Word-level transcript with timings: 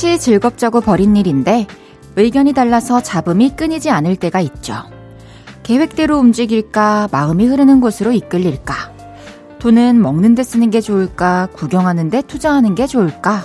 다 0.00 0.06
같이 0.06 0.18
즐겁자고 0.18 0.80
벌인 0.80 1.14
일인데 1.14 1.66
의견이 2.16 2.54
달라서 2.54 3.02
잡음이 3.02 3.50
끊이지 3.54 3.90
않을 3.90 4.16
때가 4.16 4.40
있죠. 4.40 4.74
계획대로 5.62 6.16
움직일까, 6.16 7.10
마음이 7.12 7.44
흐르는 7.44 7.82
곳으로 7.82 8.10
이끌릴까? 8.12 8.74
돈은 9.58 10.00
먹는 10.00 10.34
데 10.34 10.42
쓰는 10.42 10.70
게 10.70 10.80
좋을까, 10.80 11.48
구경하는 11.52 12.08
데 12.08 12.22
투자하는 12.22 12.74
게 12.74 12.86
좋을까? 12.86 13.44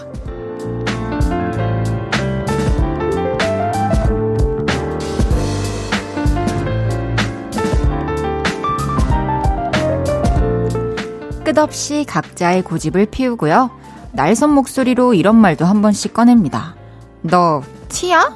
끝없이 11.44 12.06
각자의 12.08 12.62
고집을 12.62 13.08
피우고요. 13.08 13.72
날선 14.16 14.52
목소리로 14.52 15.14
이런 15.14 15.36
말도 15.36 15.66
한 15.66 15.82
번씩 15.82 16.14
꺼냅니다. 16.14 16.76
너 17.22 17.62
티야? 17.90 18.36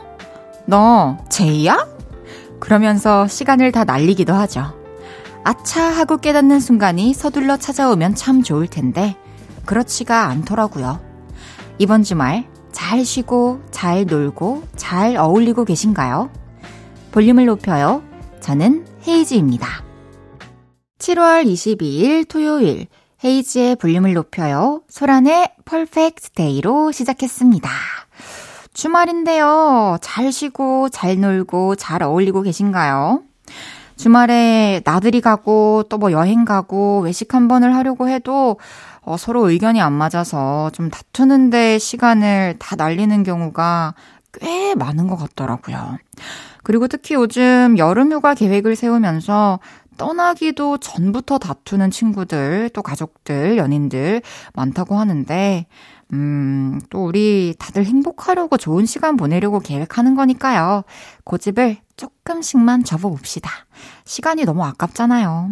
너 0.65 1.17
제이야? 1.29 1.87
그러면서 2.59 3.27
시간을 3.27 3.71
다 3.71 3.85
날리기도 3.85 4.33
하죠. 4.33 4.73
아차 5.43 5.81
하고 5.81 6.17
깨닫는 6.17 6.59
순간이 6.59 7.13
서둘러 7.13 7.57
찾아오면 7.57 8.15
참 8.15 8.43
좋을 8.43 8.67
텐데 8.67 9.15
그렇지가 9.65 10.25
않더라고요. 10.25 10.99
이번 11.77 12.03
주말 12.03 12.45
잘 12.73 13.05
쉬고 13.05 13.61
잘 13.71 14.05
놀고 14.05 14.63
잘 14.75 15.15
어울리고 15.15 15.63
계신가요? 15.63 16.29
볼륨을 17.11 17.45
높여요. 17.45 18.03
저는 18.41 18.85
헤이즈입니다. 19.07 19.67
7월 20.99 21.45
22일 21.45 22.27
토요일 22.27 22.87
헤이즈의 23.23 23.75
볼륨을 23.75 24.13
높여요. 24.13 24.81
소란의 24.87 25.49
Perfect 25.65 26.31
Day로 26.31 26.91
시작했습니다. 26.91 27.69
주말인데요. 28.73 29.97
잘 30.01 30.31
쉬고, 30.31 30.87
잘 30.89 31.19
놀고, 31.19 31.75
잘 31.75 32.01
어울리고 32.01 32.43
계신가요? 32.43 33.21
주말에 33.97 34.81
나들이 34.85 35.19
가고, 35.19 35.83
또 35.89 35.97
뭐 35.97 36.13
여행 36.13 36.45
가고, 36.45 37.01
외식 37.01 37.33
한 37.33 37.49
번을 37.49 37.75
하려고 37.75 38.07
해도, 38.07 38.57
어, 39.01 39.17
서로 39.17 39.49
의견이 39.49 39.81
안 39.81 39.91
맞아서 39.91 40.69
좀 40.71 40.89
다투는데 40.89 41.79
시간을 41.79 42.55
다 42.59 42.75
날리는 42.77 43.23
경우가 43.23 43.95
꽤 44.39 44.75
많은 44.75 45.07
것 45.07 45.17
같더라고요. 45.17 45.97
그리고 46.63 46.87
특히 46.87 47.15
요즘 47.15 47.77
여름 47.77 48.11
휴가 48.13 48.33
계획을 48.33 48.75
세우면서 48.75 49.59
떠나기도 49.99 50.77
전부터 50.77 51.37
다투는 51.37 51.91
친구들, 51.91 52.69
또 52.73 52.81
가족들, 52.81 53.57
연인들 53.57 54.21
많다고 54.53 54.97
하는데, 54.97 55.67
음, 56.13 56.79
또 56.89 57.05
우리 57.05 57.53
다들 57.59 57.85
행복하려고 57.85 58.57
좋은 58.57 58.85
시간 58.85 59.17
보내려고 59.17 59.59
계획하는 59.59 60.15
거니까요. 60.15 60.83
고집을 61.25 61.77
조금씩만 61.97 62.85
접어봅시다. 62.85 63.51
시간이 64.05 64.45
너무 64.45 64.63
아깝잖아요. 64.63 65.51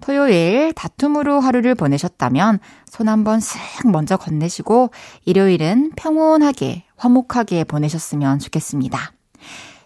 토요일 0.00 0.72
다툼으로 0.74 1.40
하루를 1.40 1.74
보내셨다면 1.74 2.60
손 2.86 3.08
한번 3.08 3.40
쓱 3.40 3.90
먼저 3.90 4.16
건네시고 4.16 4.90
일요일은 5.24 5.92
평온하게, 5.96 6.84
화목하게 6.96 7.64
보내셨으면 7.64 8.38
좋겠습니다. 8.38 9.12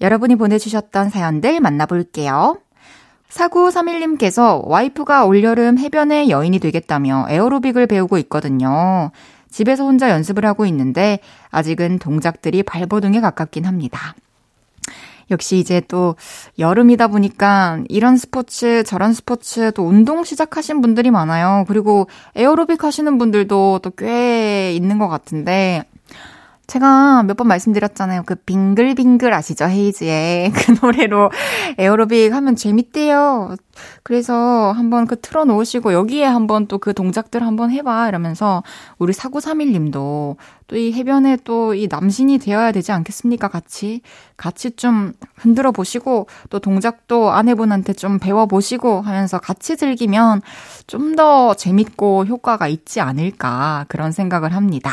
여러분이 0.00 0.36
보내주셨던 0.36 1.10
사연들 1.10 1.60
만나볼게요. 1.60 2.58
4931님께서 3.28 4.60
와이프가 4.66 5.24
올여름 5.24 5.78
해변의 5.78 6.30
여인이 6.30 6.58
되겠다며 6.58 7.26
에어로빅을 7.28 7.86
배우고 7.86 8.18
있거든요. 8.18 9.12
집에서 9.50 9.84
혼자 9.84 10.10
연습을 10.10 10.44
하고 10.46 10.66
있는데 10.66 11.20
아직은 11.50 11.98
동작들이 11.98 12.62
발버둥에 12.62 13.20
가깝긴 13.20 13.66
합니다. 13.66 14.14
역시 15.30 15.58
이제 15.58 15.80
또 15.86 16.16
여름이다 16.58 17.06
보니까 17.06 17.84
이런 17.88 18.16
스포츠, 18.16 18.82
저런 18.82 19.12
스포츠, 19.12 19.70
또 19.72 19.84
운동 19.84 20.24
시작하신 20.24 20.80
분들이 20.80 21.12
많아요. 21.12 21.64
그리고 21.68 22.08
에어로빅 22.34 22.82
하시는 22.82 23.16
분들도 23.16 23.78
또 23.80 23.90
꽤 23.90 24.72
있는 24.74 24.98
것 24.98 25.06
같은데, 25.06 25.84
제가 26.70 27.24
몇 27.24 27.36
번 27.36 27.48
말씀드렸잖아요. 27.48 28.22
그 28.26 28.36
빙글빙글 28.36 29.32
아시죠? 29.34 29.64
헤이즈의 29.64 30.52
그 30.54 30.74
노래로 30.80 31.30
에어로빅 31.78 32.32
하면 32.32 32.54
재밌대요. 32.54 33.56
그래서 34.04 34.70
한번 34.72 35.06
그 35.08 35.18
틀어 35.20 35.44
놓으시고 35.44 35.92
여기에 35.92 36.24
한번 36.26 36.66
또 36.68 36.78
그 36.78 36.94
동작들 36.94 37.42
한번 37.42 37.70
해봐 37.72 38.08
이러면서 38.08 38.62
우리 38.98 39.12
4931님도 39.12 40.36
또 40.68 40.76
이 40.76 40.92
해변에 40.92 41.38
또 41.42 41.74
이 41.74 41.88
남신이 41.90 42.38
되어야 42.38 42.70
되지 42.70 42.92
않겠습니까? 42.92 43.48
같이 43.48 44.02
같이 44.36 44.70
좀 44.76 45.12
흔들어 45.34 45.72
보시고 45.72 46.28
또 46.50 46.60
동작도 46.60 47.32
아내분한테 47.32 47.94
좀 47.94 48.20
배워 48.20 48.46
보시고 48.46 49.00
하면서 49.00 49.38
같이 49.40 49.76
즐기면 49.76 50.40
좀 50.86 51.16
더 51.16 51.54
재밌고 51.54 52.26
효과가 52.26 52.68
있지 52.68 53.00
않을까 53.00 53.86
그런 53.88 54.12
생각을 54.12 54.54
합니다. 54.54 54.92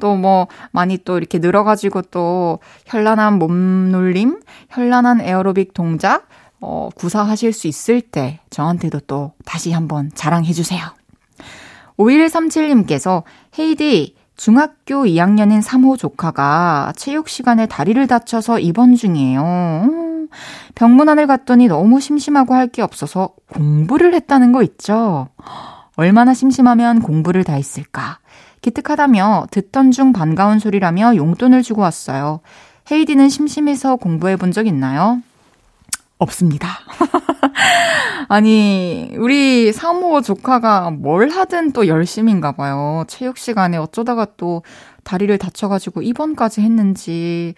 또 0.00 0.16
뭐 0.16 0.46
많이 0.72 0.98
또 0.98 1.18
이렇게 1.18 1.38
늘어가지고 1.38 2.02
또 2.10 2.58
현란한 2.86 3.38
몸놀림, 3.38 4.40
현란한 4.70 5.20
에어로빅 5.20 5.74
동작, 5.74 6.26
어, 6.60 6.88
구사하실 6.94 7.52
수 7.52 7.66
있을 7.66 8.00
때 8.00 8.40
저한테도 8.50 9.00
또 9.06 9.32
다시 9.44 9.72
한번 9.72 10.10
자랑해주세요. 10.14 10.80
5137님께서 11.98 13.22
헤이디, 13.58 14.16
중학교 14.36 15.04
2학년인 15.04 15.62
3호 15.62 15.98
조카가 15.98 16.92
체육 16.96 17.28
시간에 17.28 17.66
다리를 17.66 18.06
다쳐서 18.06 18.58
입원 18.60 18.94
중이에요. 18.94 20.28
병문안을 20.74 21.26
갔더니 21.26 21.68
너무 21.68 22.00
심심하고 22.00 22.54
할 22.54 22.68
게 22.68 22.82
없어서 22.82 23.30
공부를 23.52 24.12
했다는 24.14 24.52
거 24.52 24.62
있죠? 24.62 25.28
얼마나 25.96 26.34
심심하면 26.34 27.00
공부를 27.00 27.44
다 27.44 27.54
했을까? 27.54 28.18
기특하다며 28.70 29.46
듣던 29.52 29.92
중 29.92 30.12
반가운 30.12 30.58
소리라며 30.58 31.14
용돈을 31.14 31.62
주고 31.62 31.82
왔어요. 31.82 32.40
헤이디는 32.90 33.28
심심해서 33.28 33.94
공부해 33.94 34.34
본 34.36 34.50
적 34.52 34.66
있나요? 34.66 35.22
없습니다. 36.18 36.68
아니, 38.28 39.12
우리 39.18 39.72
사모 39.72 40.20
조카가 40.20 40.90
뭘 40.90 41.28
하든 41.28 41.72
또 41.72 41.86
열심인가 41.86 42.52
봐요. 42.52 43.04
체육 43.06 43.38
시간에 43.38 43.76
어쩌다가 43.76 44.26
또 44.36 44.62
다리를 45.04 45.36
다쳐가지고 45.38 46.02
입원까지 46.02 46.60
했는지 46.62 47.54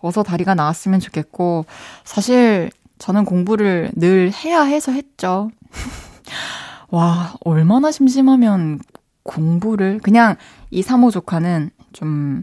어서 0.00 0.22
다리가 0.22 0.54
나았으면 0.54 1.00
좋겠고, 1.00 1.64
사실 2.04 2.70
저는 2.98 3.24
공부를 3.24 3.92
늘 3.94 4.30
해야 4.44 4.62
해서 4.62 4.92
했죠. 4.92 5.50
와, 6.90 7.32
얼마나 7.44 7.90
심심하면 7.92 8.80
공부를 9.22 10.00
그냥 10.02 10.36
이 10.70 10.82
사모 10.82 11.10
조카는 11.10 11.70
좀 11.92 12.42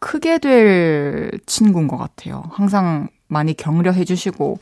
크게 0.00 0.38
될 0.38 1.30
친구인 1.46 1.88
것 1.88 1.96
같아요. 1.96 2.42
항상 2.50 3.08
많이 3.28 3.54
격려해 3.54 4.04
주시고 4.04 4.58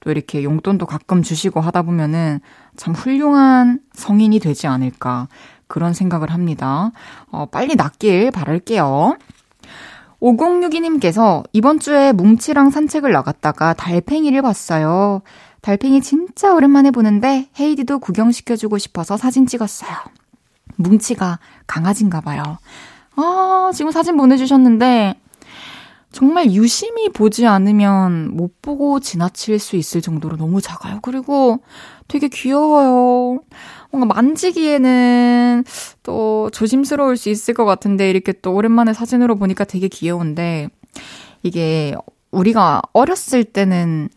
또 0.00 0.10
이렇게 0.10 0.42
용돈도 0.42 0.86
가끔 0.86 1.22
주시고 1.22 1.60
하다 1.60 1.82
보면은 1.82 2.40
참 2.76 2.94
훌륭한 2.94 3.80
성인이 3.92 4.38
되지 4.40 4.66
않을까 4.66 5.28
그런 5.66 5.94
생각을 5.94 6.30
합니다. 6.30 6.90
어, 7.30 7.46
빨리 7.46 7.76
낫길 7.76 8.30
바랄게요. 8.32 9.16
5062님께서 10.20 11.44
이번 11.52 11.78
주에 11.78 12.12
뭉치랑 12.12 12.70
산책을 12.70 13.10
나갔다가 13.12 13.72
달팽이를 13.72 14.42
봤어요. 14.42 15.22
달팽이 15.62 16.00
진짜 16.00 16.52
오랜만에 16.52 16.90
보는데 16.90 17.48
헤이디도 17.58 18.00
구경시켜주고 18.00 18.78
싶어서 18.78 19.16
사진 19.16 19.46
찍었어요. 19.46 19.90
뭉치가 20.82 21.38
강아지인가 21.66 22.20
봐요. 22.20 22.58
아, 23.16 23.70
지금 23.74 23.90
사진 23.90 24.16
보내주셨는데 24.16 25.14
정말 26.12 26.50
유심히 26.50 27.08
보지 27.08 27.46
않으면 27.46 28.36
못 28.36 28.60
보고 28.62 28.98
지나칠 28.98 29.58
수 29.58 29.76
있을 29.76 30.00
정도로 30.00 30.36
너무 30.36 30.60
작아요. 30.60 30.98
그리고 31.02 31.60
되게 32.08 32.28
귀여워요. 32.28 33.40
뭔가 33.92 34.14
만지기에는 34.14 35.64
또 36.02 36.50
조심스러울 36.52 37.16
수 37.16 37.28
있을 37.28 37.54
것 37.54 37.64
같은데 37.64 38.10
이렇게 38.10 38.32
또 38.32 38.54
오랜만에 38.54 38.92
사진으로 38.92 39.36
보니까 39.36 39.64
되게 39.64 39.86
귀여운데 39.88 40.68
이게 41.42 41.94
우리가 42.32 42.82
어렸을 42.92 43.44
때는 43.44 44.08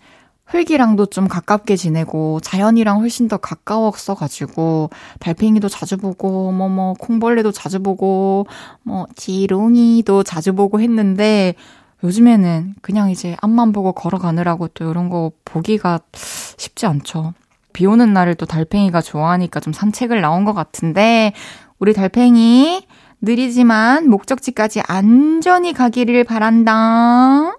흙이랑도 0.54 1.08
좀 1.08 1.28
가깝게 1.28 1.76
지내고 1.76 2.40
자연이랑 2.42 3.00
훨씬 3.00 3.28
더 3.28 3.38
가까웠어가지고 3.38 4.92
달팽이도 5.20 5.68
자주 5.68 5.98
보고 5.98 6.52
뭐뭐 6.52 6.70
뭐, 6.70 6.94
콩벌레도 6.94 7.52
자주 7.52 7.82
보고 7.82 8.46
뭐 8.84 9.08
지롱이도 9.16 10.22
자주 10.22 10.54
보고 10.54 10.80
했는데 10.80 11.56
요즘에는 12.04 12.76
그냥 12.84 13.10
이제 13.10 13.36
앞만 13.42 13.72
보고 13.72 13.94
걸어가느라고 13.94 14.68
또 14.70 14.92
이런 14.92 15.10
거 15.10 15.32
보기가 15.44 16.02
쉽지 16.14 16.86
않죠. 16.86 17.34
비 17.72 17.88
오는 17.88 18.14
날을 18.14 18.36
또 18.36 18.46
달팽이가 18.46 19.02
좋아하니까 19.02 19.60
좀 19.60 19.74
산책을 19.74 20.22
나온 20.22 20.46
것 20.46 20.54
같은데, 20.54 21.34
우리 21.80 21.94
달팽이, 21.94 22.86
느리지만 23.22 24.10
목적지까지 24.10 24.82
안전히 24.86 25.74
가기를 25.74 26.24
바란다. 26.24 27.56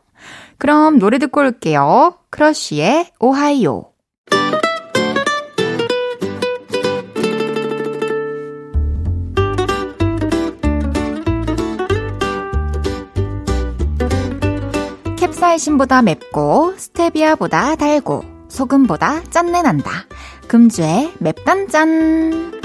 그럼 0.59 0.99
노래 0.99 1.19
듣고 1.19 1.41
올게요. 1.41 2.19
크러쉬의 2.31 3.11
오하이오. 3.21 3.95
캡사이신보다 15.19 16.03
맵고 16.03 16.75
스테비아보다 16.77 17.77
달고 17.77 18.25
소금보다 18.49 19.23
짠내 19.31 19.63
난다. 19.63 19.91
금주의 20.49 21.13
맵단짠. 21.19 22.64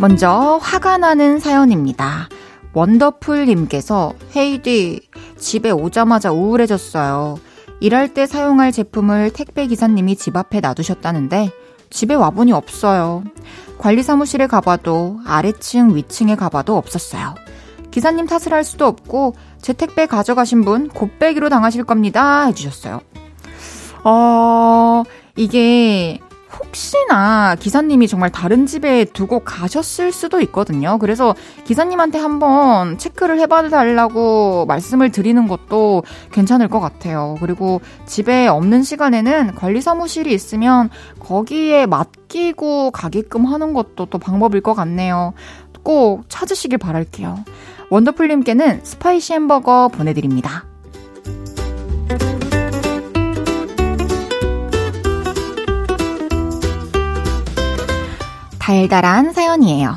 먼저 0.00 0.58
화가 0.62 0.96
나는 0.96 1.38
사연입니다. 1.38 2.30
원더풀님께서 2.72 4.14
헤이디 4.34 5.06
집에 5.36 5.70
오자마자 5.70 6.32
우울해졌어요. 6.32 7.38
일할 7.80 8.14
때 8.14 8.26
사용할 8.26 8.72
제품을 8.72 9.30
택배 9.34 9.66
기사님이 9.66 10.16
집 10.16 10.38
앞에 10.38 10.60
놔두셨다는데 10.60 11.50
집에 11.90 12.14
와보니 12.14 12.50
없어요. 12.52 13.24
관리 13.76 14.02
사무실에 14.02 14.46
가봐도 14.46 15.20
아래층, 15.26 15.94
위층에 15.94 16.34
가봐도 16.34 16.78
없었어요. 16.78 17.34
기사님 17.90 18.26
탓을 18.26 18.54
할 18.54 18.64
수도 18.64 18.86
없고 18.86 19.34
제 19.60 19.74
택배 19.74 20.06
가져가신 20.06 20.64
분 20.64 20.88
곱빼기로 20.88 21.50
당하실 21.50 21.84
겁니다 21.84 22.46
해주셨어요. 22.46 23.02
어, 24.04 25.02
이게 25.36 26.20
혹시나 26.58 27.54
기사님이 27.56 28.08
정말 28.08 28.30
다른 28.30 28.66
집에 28.66 29.04
두고 29.04 29.40
가셨을 29.40 30.12
수도 30.12 30.40
있거든요. 30.42 30.98
그래서 30.98 31.34
기사님한테 31.64 32.18
한번 32.18 32.98
체크를 32.98 33.38
해봐달라고 33.40 34.66
말씀을 34.66 35.10
드리는 35.10 35.46
것도 35.46 36.02
괜찮을 36.32 36.68
것 36.68 36.80
같아요. 36.80 37.36
그리고 37.40 37.80
집에 38.06 38.46
없는 38.46 38.82
시간에는 38.82 39.54
관리 39.54 39.80
사무실이 39.80 40.32
있으면 40.32 40.90
거기에 41.20 41.86
맡기고 41.86 42.90
가게끔 42.90 43.46
하는 43.46 43.72
것도 43.72 44.06
또 44.06 44.18
방법일 44.18 44.60
것 44.60 44.74
같네요. 44.74 45.32
꼭 45.82 46.24
찾으시길 46.28 46.78
바랄게요. 46.78 47.44
원더풀님께는 47.90 48.80
spicy 48.84 49.32
햄버거 49.32 49.88
보내드립니다. 49.88 50.69
달달한 58.70 59.32
사연이에요. 59.32 59.96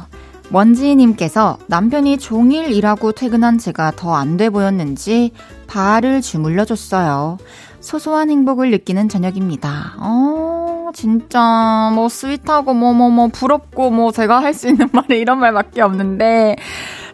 먼지님께서 0.50 1.60
남편이 1.68 2.18
종일 2.18 2.72
일하고 2.72 3.12
퇴근한 3.12 3.60
제가 3.60 3.92
더 3.96 4.16
안 4.16 4.36
돼 4.36 4.50
보였는지 4.50 5.32
발을 5.68 6.22
주물러줬어요. 6.22 7.38
소소한 7.82 8.32
행복을 8.32 8.72
느끼는 8.72 9.10
저녁입니다. 9.10 9.94
어, 9.98 10.90
진짜, 10.96 11.92
뭐, 11.94 12.10
sweet하고, 12.10 12.74
뭐, 12.74 12.94
뭐, 12.94 13.10
뭐, 13.12 13.28
부럽고, 13.28 13.92
뭐, 13.92 14.12
제가 14.12 14.42
할 14.42 14.54
수 14.56 14.68
있는 14.70 14.88
말이 14.92 15.20
이런 15.20 15.40
말밖에 15.40 15.82
없는데, 15.82 16.56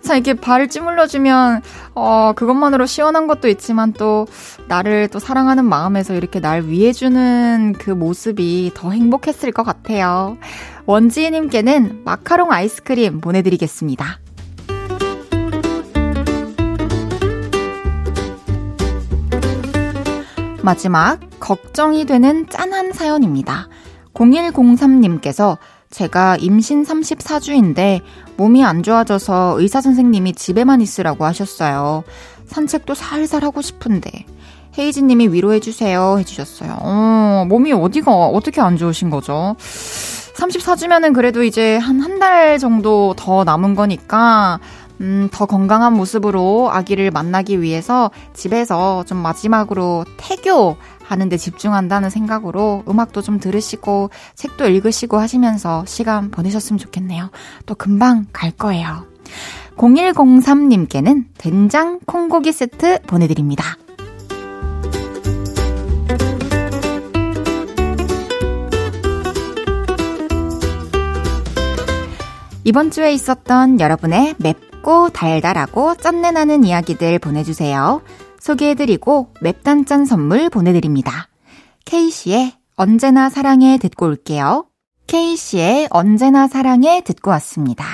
자, 0.02 0.14
이렇게 0.14 0.36
발을 0.36 0.70
주물러주면, 0.69 1.62
어, 1.96 2.34
그것만으로 2.36 2.86
시원한 2.86 3.26
것도 3.28 3.48
있지만 3.50 3.94
또, 3.94 4.28
나를 4.68 5.08
또 5.10 5.18
사랑하는 5.20 5.66
마음에서 5.66 6.14
이렇게 6.14 6.40
날 6.40 6.64
위해주는 6.66 7.74
그 7.80 7.90
모습이 7.90 8.72
더 8.76 8.92
행복했을 8.92 9.52
것 9.52 9.64
같아요. 9.64 10.38
원지희님께는 10.89 12.01
마카롱 12.03 12.51
아이스크림 12.51 13.21
보내드리겠습니다. 13.21 14.19
마지막, 20.63 21.19
걱정이 21.39 22.06
되는 22.06 22.50
짠한 22.50 22.94
사연입니다. 22.94 23.67
0103님께서 24.15 25.60
제가 25.91 26.38
임신 26.38 26.84
34주인데 26.84 28.01
몸이 28.38 28.65
안 28.65 28.81
좋아져서 28.81 29.58
의사 29.60 29.81
선생님이 29.81 30.34
집에만 30.34 30.81
있으라고 30.81 31.24
하셨어요. 31.24 32.03
산책도 32.48 32.96
살살 32.96 33.43
하고 33.43 33.62
싶은데 33.62 34.25
헤이지 34.75 35.03
님이 35.03 35.27
위로해 35.27 35.60
주세요 35.60 36.17
해 36.17 36.24
주셨어요. 36.24 36.77
어, 36.81 37.46
몸이 37.48 37.74
어디가 37.74 38.12
어떻게 38.12 38.60
안 38.60 38.75
좋으신 38.75 39.12
거죠? 39.12 39.55
34주면은 40.39 41.13
그래도 41.13 41.43
이제 41.43 41.77
한 41.77 42.00
한 42.01 42.19
달 42.19 42.60
정도 42.60 43.13
더 43.17 43.43
남은 43.46 43.75
거니까 43.75 44.60
음, 45.00 45.29
더 45.31 45.46
건강한 45.46 45.93
모습으로 45.93 46.69
아기를 46.72 47.12
만나기 47.12 47.62
위해서 47.62 48.12
집에서 48.34 49.05
좀 49.05 49.17
마지막으로 49.19 50.03
태교 50.17 50.75
하는데 51.03 51.38
집중한다는 51.38 52.10
생각으로 52.10 52.84
음악도 52.89 53.22
좀 53.22 53.39
들으시고 53.39 54.10
책도 54.36 54.67
읽으시고 54.67 55.17
하시면서 55.17 55.86
시간 55.86 56.29
보내셨으면 56.29 56.77
좋겠네요. 56.77 57.29
또 57.65 57.75
금방 57.75 58.25
갈 58.34 58.51
거예요. 58.51 59.05
0103님께는 59.77 61.25
된장 61.38 62.00
콩고기 62.05 62.51
세트 62.51 63.03
보내드립니다. 63.03 63.77
이번 72.70 72.92
주에 72.92 73.12
있었던 73.14 73.80
여러분의 73.80 74.36
맵고 74.38 75.10
달달하고 75.10 75.96
짠내 75.96 76.30
나는 76.30 76.64
이야기들 76.64 77.18
보내주세요. 77.18 78.04
소개해드리고 78.40 79.34
맵단짠 79.42 80.06
선물 80.06 80.52
보내드립니다. 80.52 81.30
K씨의 81.86 82.54
언제나 82.76 83.32
사랑해 83.32 83.80
듣고 83.80 84.06
올게요. 84.06 84.68
K씨의 85.08 85.88
언제나 85.90 86.48
사랑해 86.48 87.02
듣고 87.02 87.32
왔습니다. 87.32 87.86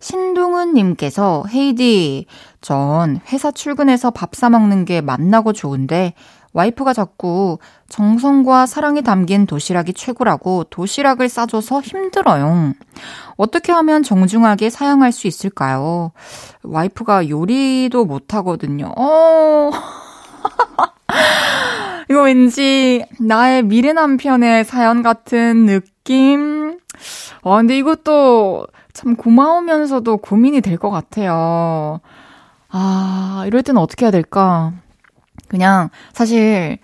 신동훈님께서 0.00 1.44
헤이디, 1.48 2.26
전 2.60 3.20
회사 3.32 3.50
출근해서 3.50 4.10
밥 4.10 4.34
사먹는 4.34 4.84
게 4.84 5.00
만나고 5.00 5.54
좋은데 5.54 6.12
와이프가 6.58 6.92
자꾸 6.92 7.58
정성과 7.88 8.66
사랑이 8.66 9.02
담긴 9.02 9.46
도시락이 9.46 9.92
최고라고 9.92 10.64
도시락을 10.64 11.28
싸줘서 11.28 11.80
힘들어요. 11.82 12.74
어떻게 13.36 13.70
하면 13.70 14.02
정중하게 14.02 14.68
사용할 14.68 15.12
수 15.12 15.28
있을까요? 15.28 16.10
와이프가 16.64 17.28
요리도 17.28 18.06
못하거든요. 18.06 18.92
어. 18.96 19.70
이거 22.10 22.22
왠지 22.22 23.04
나의 23.20 23.62
미래 23.62 23.92
남편의 23.92 24.64
사연 24.64 25.04
같은 25.04 25.66
느낌? 25.66 26.80
아, 27.44 27.56
근데 27.58 27.78
이것도 27.78 28.66
참 28.94 29.14
고마우면서도 29.14 30.16
고민이 30.16 30.60
될 30.60 30.76
것 30.78 30.90
같아요. 30.90 32.00
아, 32.70 33.44
이럴 33.46 33.62
때는 33.62 33.80
어떻게 33.80 34.06
해야 34.06 34.10
될까? 34.10 34.72
그냥 35.48 35.90
사실 36.12 36.78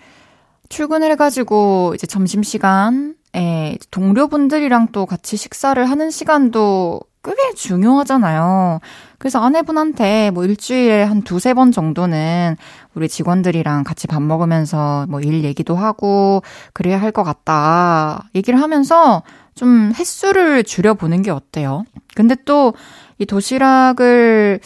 출근을 0.69 1.11
해가지고 1.11 1.93
이제 1.95 2.07
점심시간에 2.07 3.77
동료분들이랑 3.91 4.89
또 4.91 5.05
같이 5.05 5.37
식사를 5.37 5.83
하는 5.89 6.09
시간도 6.09 7.01
꽤 7.23 7.33
중요하잖아요. 7.55 8.79
그래서 9.17 9.39
아내분한테 9.43 10.29
뭐 10.31 10.45
일주일에 10.45 11.03
한 11.03 11.23
두세 11.23 11.53
번 11.55 11.71
정도는 11.71 12.55
우리 12.93 13.09
직원들이랑 13.09 13.83
같이 13.83 14.05
밥 14.07 14.21
먹으면서 14.21 15.05
뭐 15.09 15.19
일 15.21 15.43
얘기도 15.43 15.75
하고 15.75 16.43
그래야 16.73 17.01
할 17.01 17.11
것 17.11 17.23
같다. 17.23 18.25
얘기를 18.35 18.61
하면서 18.61 19.23
좀 19.55 19.91
횟수를 19.95 20.63
줄여보는 20.63 21.21
게 21.23 21.31
어때요? 21.31 21.83
근데 22.15 22.35
또 22.45 22.73
이 23.17 23.25
도시락을 23.25 24.59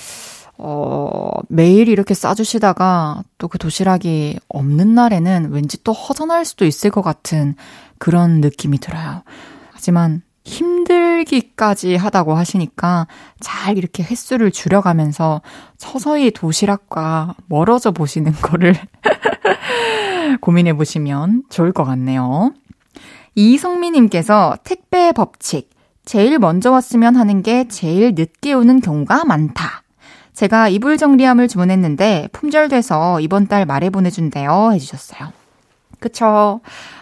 어, 0.62 1.32
매일 1.48 1.88
이렇게 1.88 2.14
싸주시다가 2.14 3.24
또 3.38 3.48
그 3.50 3.58
도시락이 3.58 4.40
없는 4.48 4.94
날에는 4.94 5.52
왠지 5.52 5.84
또 5.84 5.92
허전할 5.92 6.46
수도 6.46 6.66
있을 6.66 6.92
것 6.92 7.02
같은 7.02 7.56
그런 7.98 8.42
느낌이 8.42 8.78
들어요. 8.78 9.24
하지만 9.72 10.22
힘들기까지 10.46 11.96
하다고 11.96 12.34
하시니까 12.34 13.08
잘 13.40 13.78
이렇게 13.78 14.04
횟수를 14.04 14.52
줄여가면서 14.52 15.42
서서히 15.78 16.32
도시락과 16.32 17.36
멀어져 17.48 17.92
보시는 17.92 18.34
거를 18.42 18.76
고민해 20.42 20.74
보시면 20.74 21.44
좋을 21.50 21.72
것 21.72 21.84
같네요. 21.84 22.54
이성미님께서 23.36 24.58
택배 24.64 25.12
법칙. 25.12 25.70
제일 26.06 26.40
먼저 26.40 26.72
왔으면 26.72 27.16
하는 27.16 27.44
게 27.44 27.68
제일 27.68 28.14
늦게 28.16 28.54
오는 28.54 28.80
경우가 28.80 29.26
많다. 29.26 29.84
제가 30.40 30.70
이불 30.70 30.98
정리함을 30.98 31.50
주문했는데 31.50 32.30
품절돼서 32.32 33.20
이번 33.20 33.48
달 33.48 33.66
말에 33.66 33.90
보내준대요. 33.90 34.72
해주셨어요. 34.72 35.34
그쵸. 36.00 36.62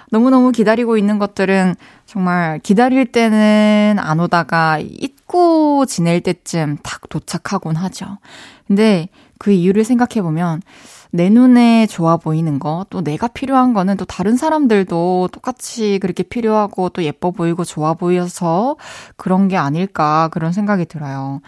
너무너무 0.09 0.51
기다리고 0.51 0.97
있는 0.97 1.19
것들은 1.19 1.75
정말 2.07 2.57
기다릴 2.57 3.11
때는 3.11 3.97
안 3.99 4.19
오다가 4.19 4.79
잊고 4.79 5.85
지낼 5.85 6.21
때쯤 6.21 6.77
딱 6.81 7.09
도착하곤 7.09 7.75
하죠. 7.75 8.17
근데 8.65 9.07
그 9.37 9.51
이유를 9.51 9.83
생각해보면 9.83 10.63
내 11.11 11.29
눈에 11.29 11.85
좋아 11.85 12.17
보이는 12.17 12.57
거, 12.57 12.87
또 12.89 13.03
내가 13.03 13.27
필요한 13.27 13.73
거는 13.75 13.97
또 13.97 14.05
다른 14.05 14.35
사람들도 14.35 15.29
똑같이 15.31 15.99
그렇게 15.99 16.23
필요하고 16.23 16.89
또 16.89 17.03
예뻐 17.03 17.29
보이고 17.29 17.63
좋아 17.63 17.93
보여서 17.93 18.77
그런 19.15 19.47
게 19.47 19.57
아닐까 19.57 20.27
그런 20.31 20.53
생각이 20.53 20.85
들어요. 20.85 21.41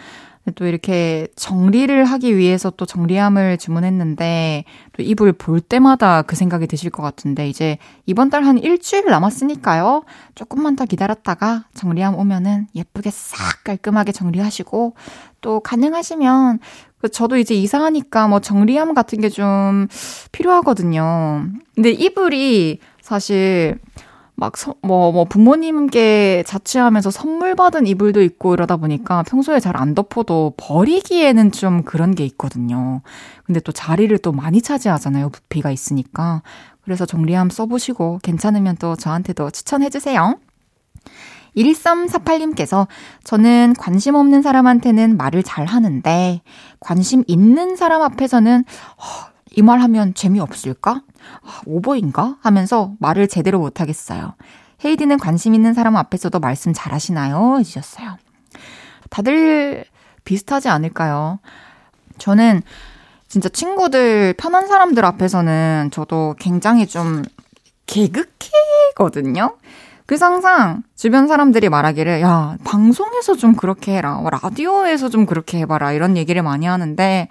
또 0.56 0.66
이렇게 0.66 1.28
정리를 1.36 2.04
하기 2.06 2.36
위해서 2.36 2.72
또 2.72 2.86
정리함을 2.86 3.58
주문했는데 3.58 4.64
또 4.94 5.04
이불 5.04 5.34
볼 5.34 5.62
때마다 5.62 6.22
그 6.24 6.36
생각이 6.36 6.66
드실 6.66 6.90
것 6.90 7.04
같은데 7.04 7.48
이제 7.48 7.78
이번 8.08 8.30
달 8.30 8.44
한 8.44 8.58
일주일 8.58 9.06
남았으니까요. 9.06 10.04
조금만 10.36 10.76
더 10.76 10.86
기다렸다가 10.86 11.66
정리함 11.76 12.16
오면은 12.16 12.68
예쁘게 12.74 13.12
싹 13.12 13.64
깔끔하게 13.64 14.12
정리하시고 14.12 14.96
또 15.42 15.60
가능하시면 15.60 16.60
그 17.02 17.10
저도 17.10 17.38
이제 17.38 17.54
이사하니까 17.56 18.28
뭐 18.28 18.40
정리함 18.40 18.94
같은 18.94 19.22
게 19.22 19.30
좀 19.30 19.88
필요하거든요. 20.32 21.46
근데 21.76 21.92
이불이 21.92 22.80
사실 23.02 23.78
막, 24.40 24.56
서, 24.58 24.76
뭐, 24.82 25.12
뭐, 25.12 25.26
부모님께 25.26 26.44
자취하면서 26.46 27.12
선물 27.12 27.56
받은 27.56 27.88
이불도 27.88 28.22
있고 28.22 28.54
이러다 28.54 28.78
보니까 28.78 29.24
평소에 29.24 29.60
잘 29.60 29.80
안 29.80 29.96
덮어도 29.96 30.54
버리기에는 30.58 31.52
좀 31.54 31.84
그런 31.84 32.14
게 32.14 32.26
있거든요. 32.26 33.02
근데 33.46 33.60
또 33.62 33.72
자리를 33.72 34.16
또 34.20 34.32
많이 34.34 34.62
차지하잖아요. 34.62 35.30
부피가 35.30 35.72
있으니까. 35.72 36.42
그래서 36.84 37.06
정리함 37.06 37.50
써보시고 37.50 38.20
괜찮으면 38.22 38.76
또 38.78 38.96
저한테도 38.96 39.52
추천해주세요. 39.52 40.38
1348님께서 41.56 42.88
저는 43.24 43.74
관심 43.78 44.16
없는 44.16 44.42
사람한테는 44.42 45.18
말을 45.18 45.44
잘 45.44 45.66
하는데 45.66 46.42
관심 46.80 47.24
있는 47.28 47.76
사람 47.76 48.02
앞에서는 48.02 48.66
어, 48.98 49.30
이 49.60 49.62
말 49.62 49.82
하면 49.82 50.14
재미없을까? 50.14 51.02
아, 51.44 51.62
오버인가? 51.66 52.38
하면서 52.42 52.94
말을 53.00 53.28
제대로 53.28 53.60
못하겠어요. 53.60 54.36
헤이디는 54.86 55.18
관심 55.18 55.54
있는 55.54 55.74
사람 55.74 55.98
앞에서도 55.98 56.40
말씀 56.40 56.72
잘 56.74 56.94
하시나요? 56.94 57.58
해주셨어요. 57.60 58.18
다들 59.10 59.84
비슷하지 60.24 60.70
않을까요? 60.70 61.40
저는 62.20 62.62
진짜 63.28 63.50
친구들, 63.50 64.34
편한 64.38 64.68
사람들 64.68 65.04
앞에서는 65.04 65.90
저도 65.92 66.36
굉장히 66.40 66.88
좀 66.88 67.24
개그키거든요? 67.86 69.58
그래서 70.06 70.26
항상 70.26 70.84
주변 70.96 71.28
사람들이 71.28 71.68
말하기를, 71.70 72.22
야, 72.22 72.56
방송에서 72.64 73.36
좀 73.36 73.54
그렇게 73.56 73.96
해라. 73.96 74.24
라디오에서 74.42 75.10
좀 75.10 75.26
그렇게 75.26 75.60
해봐라. 75.60 75.92
이런 75.92 76.18
얘기를 76.18 76.42
많이 76.42 76.66
하는데, 76.66 77.28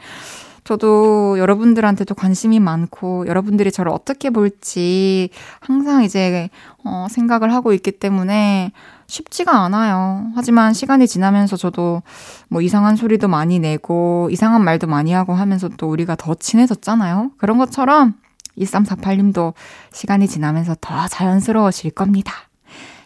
저도 0.68 1.38
여러분들한테도 1.38 2.14
관심이 2.14 2.60
많고 2.60 3.26
여러분들이 3.26 3.72
저를 3.72 3.90
어떻게 3.90 4.28
볼지 4.28 5.30
항상 5.60 6.02
이제 6.04 6.50
어, 6.84 7.06
생각을 7.08 7.54
하고 7.54 7.72
있기 7.72 7.92
때문에 7.92 8.72
쉽지가 9.06 9.62
않아요. 9.62 10.30
하지만 10.34 10.75
시간이 10.75 11.08
지나면서 11.08 11.56
저도 11.56 12.02
뭐 12.48 12.60
이상한 12.60 12.96
소리도 12.96 13.28
많이 13.28 13.58
내고 13.58 14.28
이상한 14.30 14.62
말도 14.62 14.87
많이 14.87 15.12
하고 15.12 15.32
하면서 15.32 15.70
또 15.78 15.88
우리가 15.88 16.16
더 16.16 16.34
친해졌잖아요. 16.34 17.30
그런 17.38 17.56
것처럼 17.56 18.12
2348님도 18.58 19.54
시간이 19.94 20.28
지나면서 20.28 20.76
더 20.82 21.08
자연스러워질 21.08 21.92
겁니다. 21.92 22.34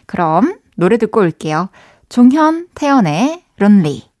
그럼 0.05 0.57
노래 0.75 0.97
듣고 0.97 1.21
올게요. 1.21 1.69
종현, 2.09 2.67
태연의 2.75 3.41
론리. 3.55 4.12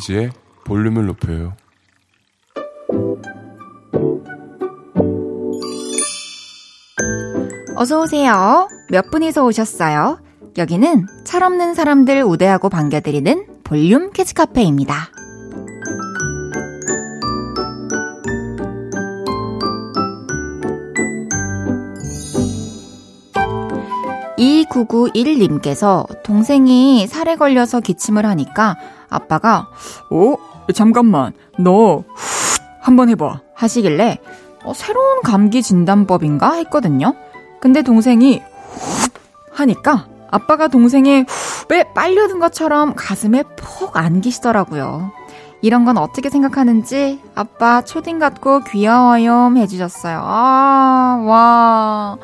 헤이지의 0.00 0.30
볼륨을 0.64 1.06
높여요. 1.06 1.54
어서오세요. 7.76 8.68
몇 8.90 9.10
분이서 9.10 9.44
오셨어요? 9.44 10.20
여기는 10.58 11.06
철없는 11.24 11.74
사람들 11.74 12.24
우대하고 12.24 12.68
반겨드리는 12.68 13.46
볼륨 13.64 14.10
캐치카페입니다. 14.12 15.10
2991님께서 24.38 26.06
동생이 26.22 27.06
살에 27.06 27.36
걸려서 27.36 27.80
기침을 27.80 28.24
하니까 28.24 28.76
아빠가, 29.10 29.68
어? 30.10 30.36
잠깐만, 30.72 31.32
너, 31.58 32.04
후, 32.06 32.58
한번 32.80 33.08
해봐. 33.10 33.40
하시길래, 33.54 34.18
어, 34.64 34.72
새로운 34.74 35.20
감기 35.22 35.62
진단법인가? 35.62 36.54
했거든요. 36.54 37.14
근데 37.60 37.82
동생이, 37.82 38.40
후, 38.40 39.10
하니까 39.52 40.06
아빠가 40.30 40.68
동생의 40.68 41.26
후에 41.28 41.84
빨려든 41.94 42.38
것처럼 42.38 42.94
가슴에 42.94 43.42
푹 43.56 43.96
안기시더라고요. 43.96 45.10
이런 45.62 45.84
건 45.84 45.98
어떻게 45.98 46.30
생각하는지 46.30 47.20
아빠 47.34 47.82
초딩 47.82 48.18
같고 48.18 48.60
귀여워요 48.60 49.52
해주셨어요. 49.56 50.20
아, 50.22 51.22
와. 51.26 52.18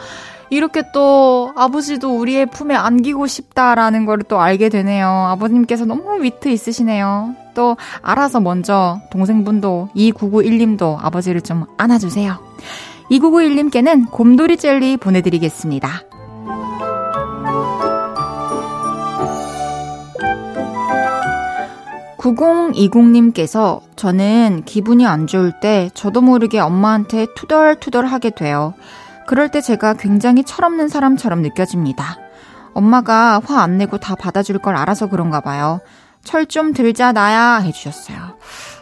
이렇게 0.51 0.83
또 0.93 1.53
아버지도 1.57 2.17
우리의 2.19 2.47
품에 2.47 2.75
안기고 2.75 3.27
싶다라는 3.27 4.05
걸 4.05 4.17
또 4.29 4.41
알게 4.41 4.69
되네요. 4.69 5.09
아버님께서 5.09 5.85
너무 5.85 6.23
위트 6.23 6.49
있으시네요. 6.49 7.35
또 7.55 7.77
알아서 8.03 8.41
먼저 8.41 9.01
동생분도 9.11 9.91
2991님도 9.95 10.99
아버지를 11.01 11.41
좀 11.43 11.65
안아주세요. 11.77 12.39
2991님께는 13.11 14.11
곰돌이 14.11 14.57
젤리 14.57 14.97
보내드리겠습니다. 14.97 16.03
구공이공님께서 22.17 23.81
저는 23.95 24.63
기분이 24.65 25.07
안 25.07 25.27
좋을 25.29 25.53
때 25.61 25.91
저도 25.95 26.21
모르게 26.21 26.59
엄마한테 26.59 27.27
투덜투덜 27.37 28.07
하게 28.07 28.31
돼요. 28.31 28.75
그럴 29.27 29.49
때 29.49 29.61
제가 29.61 29.95
굉장히 29.95 30.45
철없는 30.45 30.89
사람처럼 30.89 31.43
느껴집니다. 31.43 32.17
엄마가 32.75 33.41
화 33.45 33.61
안 33.63 33.79
내고 33.79 33.99
다 33.99 34.15
받아줄 34.15 34.59
걸 34.59 34.77
알아서 34.77 35.09
그런가 35.09 35.41
봐요. 35.41 35.81
철 36.23 36.47
좀 36.47 36.73
들자, 36.73 37.13
나야. 37.13 37.57
해주셨어요. 37.59 38.17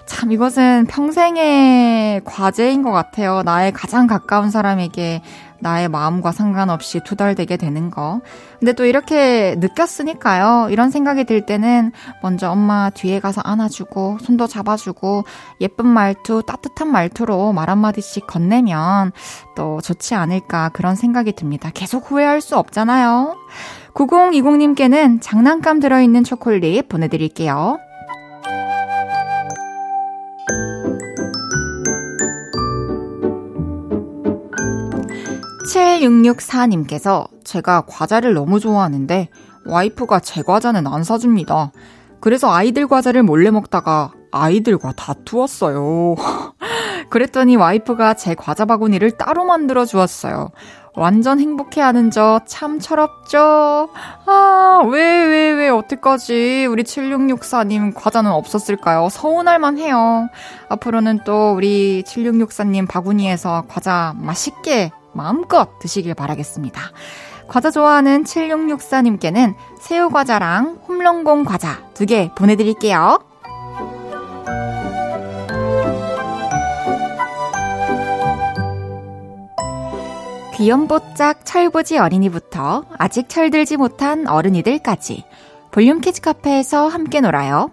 참, 0.06 0.32
이것은 0.32 0.86
평생의 0.86 2.22
과제인 2.24 2.82
것 2.82 2.90
같아요. 2.90 3.42
나의 3.42 3.72
가장 3.72 4.06
가까운 4.06 4.50
사람에게 4.50 5.22
나의 5.64 5.88
마음과 5.88 6.30
상관없이 6.30 7.00
투덜대게 7.02 7.56
되는 7.56 7.90
거. 7.90 8.20
근데 8.60 8.74
또 8.74 8.84
이렇게 8.84 9.56
느꼈으니까요. 9.58 10.68
이런 10.70 10.90
생각이 10.90 11.24
들 11.24 11.46
때는 11.46 11.90
먼저 12.22 12.50
엄마 12.50 12.90
뒤에 12.90 13.18
가서 13.18 13.40
안아주고, 13.42 14.18
손도 14.20 14.46
잡아주고, 14.46 15.24
예쁜 15.62 15.86
말투, 15.86 16.42
따뜻한 16.46 16.88
말투로 16.88 17.54
말 17.54 17.70
한마디씩 17.70 18.26
건네면 18.26 19.12
또 19.56 19.80
좋지 19.80 20.14
않을까 20.14 20.68
그런 20.68 20.96
생각이 20.96 21.32
듭니다. 21.32 21.70
계속 21.72 22.10
후회할 22.10 22.42
수 22.42 22.58
없잖아요. 22.58 23.34
9020님께는 23.94 25.20
장난감 25.22 25.80
들어있는 25.80 26.24
초콜릿 26.24 26.88
보내드릴게요. 26.88 27.78
7664님께서 35.64 37.26
제가 37.44 37.82
과자를 37.86 38.34
너무 38.34 38.60
좋아하는데 38.60 39.28
와이프가 39.66 40.20
제 40.20 40.42
과자는 40.42 40.86
안 40.86 41.04
사줍니다. 41.04 41.72
그래서 42.20 42.52
아이들 42.52 42.86
과자를 42.86 43.22
몰래 43.22 43.50
먹다가 43.50 44.12
아이들과 44.30 44.92
다투었어요. 44.92 46.16
그랬더니 47.10 47.56
와이프가 47.56 48.14
제 48.14 48.34
과자 48.34 48.64
바구니를 48.64 49.12
따로 49.12 49.44
만들어 49.44 49.84
주었어요. 49.84 50.50
완전 50.96 51.40
행복해하는 51.40 52.10
저 52.10 52.40
참 52.46 52.78
철없죠? 52.78 53.88
아, 54.26 54.80
왜, 54.88 55.24
왜, 55.24 55.52
왜, 55.52 55.68
어떡하지? 55.68 56.66
우리 56.70 56.84
7664님 56.84 57.92
과자는 57.94 58.30
없었을까요? 58.30 59.08
서운할만 59.10 59.78
해요. 59.78 60.28
앞으로는 60.68 61.20
또 61.24 61.52
우리 61.52 62.02
7664님 62.06 62.88
바구니에서 62.88 63.64
과자 63.68 64.14
맛있게 64.16 64.92
마음껏 65.14 65.78
드시길 65.78 66.14
바라겠습니다. 66.14 66.80
과자 67.48 67.70
좋아하는 67.70 68.24
7664님께는 68.24 69.54
새우과자랑 69.80 70.80
홈런공 70.88 71.44
과자 71.44 71.82
두 71.94 72.06
개 72.06 72.30
보내드릴게요. 72.36 73.18
귀염뽀짝 80.54 81.44
철부지 81.44 81.98
어린이부터 81.98 82.84
아직 82.96 83.28
철들지 83.28 83.76
못한 83.76 84.28
어른이들까지 84.28 85.24
볼륨 85.72 86.00
키즈 86.00 86.20
카페에서 86.20 86.86
함께 86.86 87.20
놀아요. 87.20 87.70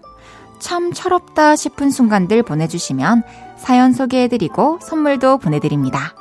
참 0.60 0.92
철없다 0.92 1.56
싶은 1.56 1.92
순간들 1.92 2.42
보내주시면 2.44 3.24
사연 3.58 3.94
소개해드리고 3.94 4.80
선물도 4.82 5.38
보내드립니다. 5.38 6.16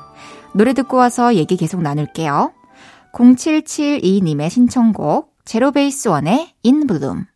노래 0.53 0.73
듣고 0.73 0.97
와서 0.97 1.37
얘기 1.37 1.57
계속 1.57 1.81
나눌게요. 1.81 2.53
0772님의 3.13 4.51
신청곡 4.51 5.33
제로베이스 5.45 6.09
원의 6.09 6.55
In 6.63 6.81
Bloom 6.81 7.27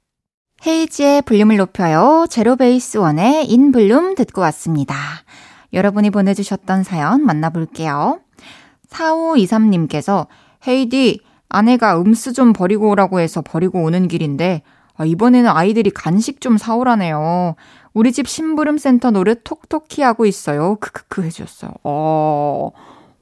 헤이즈의 0.67 1.23
볼륨을 1.23 1.57
높여요. 1.57 2.27
제로베이스 2.29 2.99
원의 2.99 3.47
In 3.47 3.66
Bloom 3.66 4.15
듣고 4.17 4.41
왔습니다. 4.43 4.97
여러분이 5.73 6.11
보내주셨던 6.11 6.83
사연 6.83 7.25
만나볼게요. 7.25 8.21
4523님께서 8.89 10.27
헤이디 10.67 11.21
아내가 11.49 12.01
음수 12.01 12.33
좀 12.33 12.53
버리고 12.53 12.91
오라고 12.91 13.21
해서 13.21 13.43
버리고 13.43 13.83
오는 13.83 14.09
길인데 14.09 14.63
아, 14.97 15.05
이번에는 15.05 15.51
아이들이 15.51 15.91
간식 15.91 16.41
좀 16.41 16.57
사오라네요. 16.57 17.57
우리 17.93 18.13
집 18.13 18.27
심부름 18.29 18.79
센터 18.79 19.11
노릇 19.11 19.43
톡톡히 19.45 20.03
하고 20.03 20.27
있어요. 20.27 20.77
크크크 20.81 21.23
해주셨어요. 21.23 21.73
어, 21.85 22.71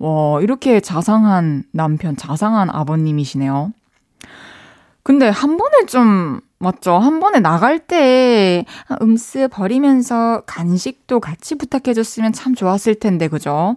와, 0.03 0.41
이렇게 0.41 0.81
자상한 0.81 1.63
남편, 1.71 2.17
자상한 2.17 2.69
아버님이시네요. 2.71 3.73
근데 5.05 5.29
한 5.29 5.57
번에 5.57 5.87
좀, 5.87 6.41
맞죠? 6.59 6.99
한 6.99 7.21
번에 7.21 7.39
나갈 7.39 7.79
때 7.79 8.65
음스 9.01 9.47
버리면서 9.53 10.43
간식도 10.47 11.21
같이 11.21 11.55
부탁해줬으면 11.55 12.33
참 12.33 12.57
좋았을 12.57 12.97
텐데, 12.97 13.29
그죠? 13.29 13.77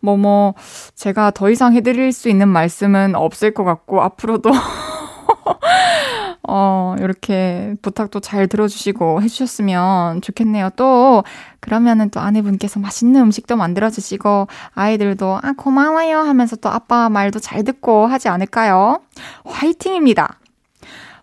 뭐, 0.00 0.16
뭐, 0.16 0.54
제가 0.96 1.30
더 1.30 1.48
이상 1.50 1.72
해드릴 1.72 2.10
수 2.10 2.28
있는 2.28 2.48
말씀은 2.48 3.14
없을 3.14 3.54
것 3.54 3.62
같고, 3.62 4.02
앞으로도 4.02 4.50
어, 6.42 6.96
이렇게 6.98 7.74
부탁도 7.82 8.20
잘 8.20 8.46
들어주시고 8.46 9.22
해주셨으면 9.22 10.22
좋겠네요. 10.22 10.70
또, 10.76 11.22
그러면은 11.60 12.10
또 12.10 12.20
아내분께서 12.20 12.80
맛있는 12.80 13.20
음식도 13.20 13.56
만들어주시고, 13.56 14.48
아이들도, 14.74 15.38
아, 15.42 15.52
고마워요 15.56 16.18
하면서 16.18 16.56
또 16.56 16.68
아빠 16.70 17.08
말도 17.08 17.38
잘 17.40 17.62
듣고 17.64 18.06
하지 18.06 18.28
않을까요? 18.28 19.00
화이팅입니다! 19.44 20.38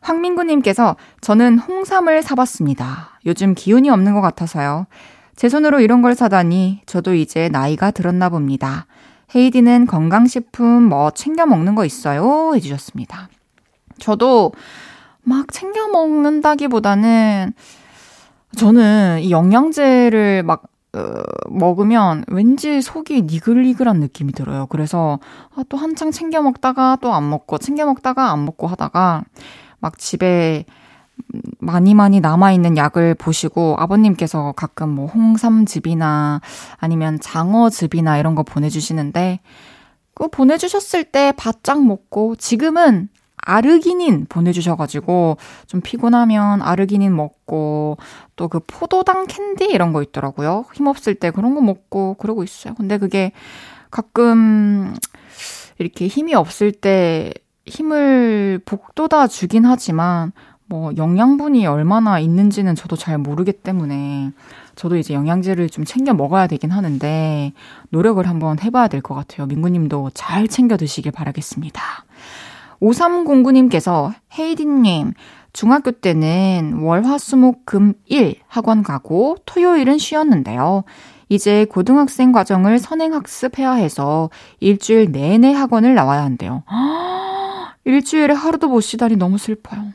황민구님께서 0.01 0.95
저는 1.21 1.60
홍삼을 1.60 2.21
사봤습니다. 2.21 3.19
요즘 3.25 3.56
기운이 3.56 3.89
없는 3.89 4.13
것 4.13 4.21
같아서요. 4.21 4.86
제 5.36 5.49
손으로 5.49 5.82
이런 5.82 6.01
걸 6.01 6.15
사다니 6.15 6.82
저도 6.86 7.13
이제 7.13 7.49
나이가 7.49 7.91
들었나 7.91 8.30
봅니다. 8.30 8.86
헤이디는 9.36 9.88
건강식품 9.88 10.84
뭐 10.84 11.12
챙겨 11.12 11.45
먹는 11.45 11.75
거 11.75 11.84
있어요? 11.84 12.53
해주셨습니다. 12.56 13.30
저도 13.99 14.53
막 15.28 15.52
챙겨 15.52 15.90
먹는다기보다는 15.90 17.52
저는 18.56 19.20
이 19.24 19.32
영양제를 19.32 20.44
막 20.44 20.63
어, 20.94 21.22
먹으면 21.50 22.24
왠지 22.30 22.82
속이 22.82 23.24
니글니글한 23.24 24.00
느낌이 24.00 24.32
들어요. 24.32 24.68
그래서 24.68 25.20
아, 25.54 25.63
또 25.68 25.76
한창 25.76 26.12
챙겨 26.12 26.42
먹다가 26.42 26.98
또 27.02 27.12
안 27.12 27.30
먹고 27.30 27.58
챙겨 27.58 27.86
먹다가 27.86 28.32
안 28.32 28.46
먹고 28.46 28.68
하다가 28.68 29.26
막 29.80 29.98
집에 29.98 30.63
많이 31.60 31.94
많이 31.94 32.22
남아있는 32.22 32.78
약을 32.78 33.16
보시고 33.16 33.76
아버님께서 33.80 34.54
가끔 34.56 34.90
뭐 34.92 35.08
홍삼즙이나 35.08 36.40
아니면 36.78 37.20
장어즙이나 37.20 38.18
이런 38.18 38.34
거 38.34 38.44
보내주시는데 38.44 39.42
그 40.13 40.30
보내주셨을 40.30 41.04
때 41.04 41.34
바짝 41.36 41.84
먹고 41.84 42.38
지금은 42.38 43.10
아르기닌 43.47 44.25
보내주셔가지고 44.27 45.38
좀 45.67 45.81
피곤하면 45.81 46.62
아르기닌 46.62 47.15
먹고 47.15 47.97
또 48.36 48.47
그 48.49 48.60
포도당 48.65 49.27
캔디 49.27 49.65
이런 49.65 49.93
거 49.93 50.01
있더라고요. 50.03 50.65
힘없을 50.73 51.15
때 51.15 51.31
그런 51.31 51.55
거 51.55 51.62
먹고 51.62 52.15
그러고 52.15 52.43
있어요. 52.43 52.73
근데 52.75 52.97
그게 52.97 53.31
가끔 53.91 54.95
이렇게 55.79 56.07
힘이 56.07 56.33
없을 56.36 56.71
때 56.71 57.33
힘을 57.65 58.60
북돋아 58.65 59.27
주긴 59.27 59.65
하지만 59.65 60.31
뭐 60.69 60.91
영양분이 60.97 61.65
얼마나 61.67 62.19
있는지는 62.19 62.75
저도 62.75 62.95
잘 62.97 63.17
모르기 63.17 63.53
때문에 63.53 64.31
저도 64.75 64.97
이제 64.97 65.13
영양제를 65.13 65.69
좀 65.69 65.86
챙겨 65.86 66.13
먹어야 66.13 66.47
되긴 66.47 66.71
하는데 66.71 67.53
노력을 67.89 68.25
한번 68.27 68.60
해봐야 68.60 68.88
될 68.89 69.01
것 69.01 69.15
같아요. 69.15 69.47
민구님도 69.47 70.12
잘 70.13 70.47
챙겨 70.47 70.75
드시길 70.77 71.12
바라겠습니다. 71.13 71.81
5309님께서 72.82 74.13
헤이디님, 74.38 75.13
중학교 75.54 75.92
때는 75.92 76.80
월, 76.82 77.04
화, 77.04 77.18
수, 77.18 77.36
목, 77.38 77.66
금, 77.66 77.94
일 78.06 78.36
학원 78.48 78.84
가고 78.84 79.38
토요일은 79.46 79.98
쉬었는데요. 79.98 80.84
이제 81.30 81.66
고등학생 81.66 82.32
과정을 82.32 82.80
선행학습해야 82.80 83.74
해서 83.74 84.30
일주일 84.60 85.12
내내 85.12 85.52
학원을 85.54 85.96
나와야 85.96 86.24
한대요. 86.24 86.63
일주일에 87.86 88.34
하루도 88.34 88.68
못 88.68 88.82
쉬다니 88.82 89.16
너무 89.16 89.38
슬퍼요. 89.38 89.94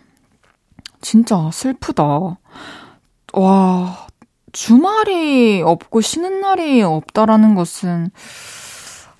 진짜 1.00 1.50
슬프다. 1.52 2.38
와, 3.34 4.06
주말이 4.52 5.62
없고 5.62 6.00
쉬는 6.00 6.40
날이 6.40 6.82
없다라는 6.82 7.54
것은, 7.54 8.10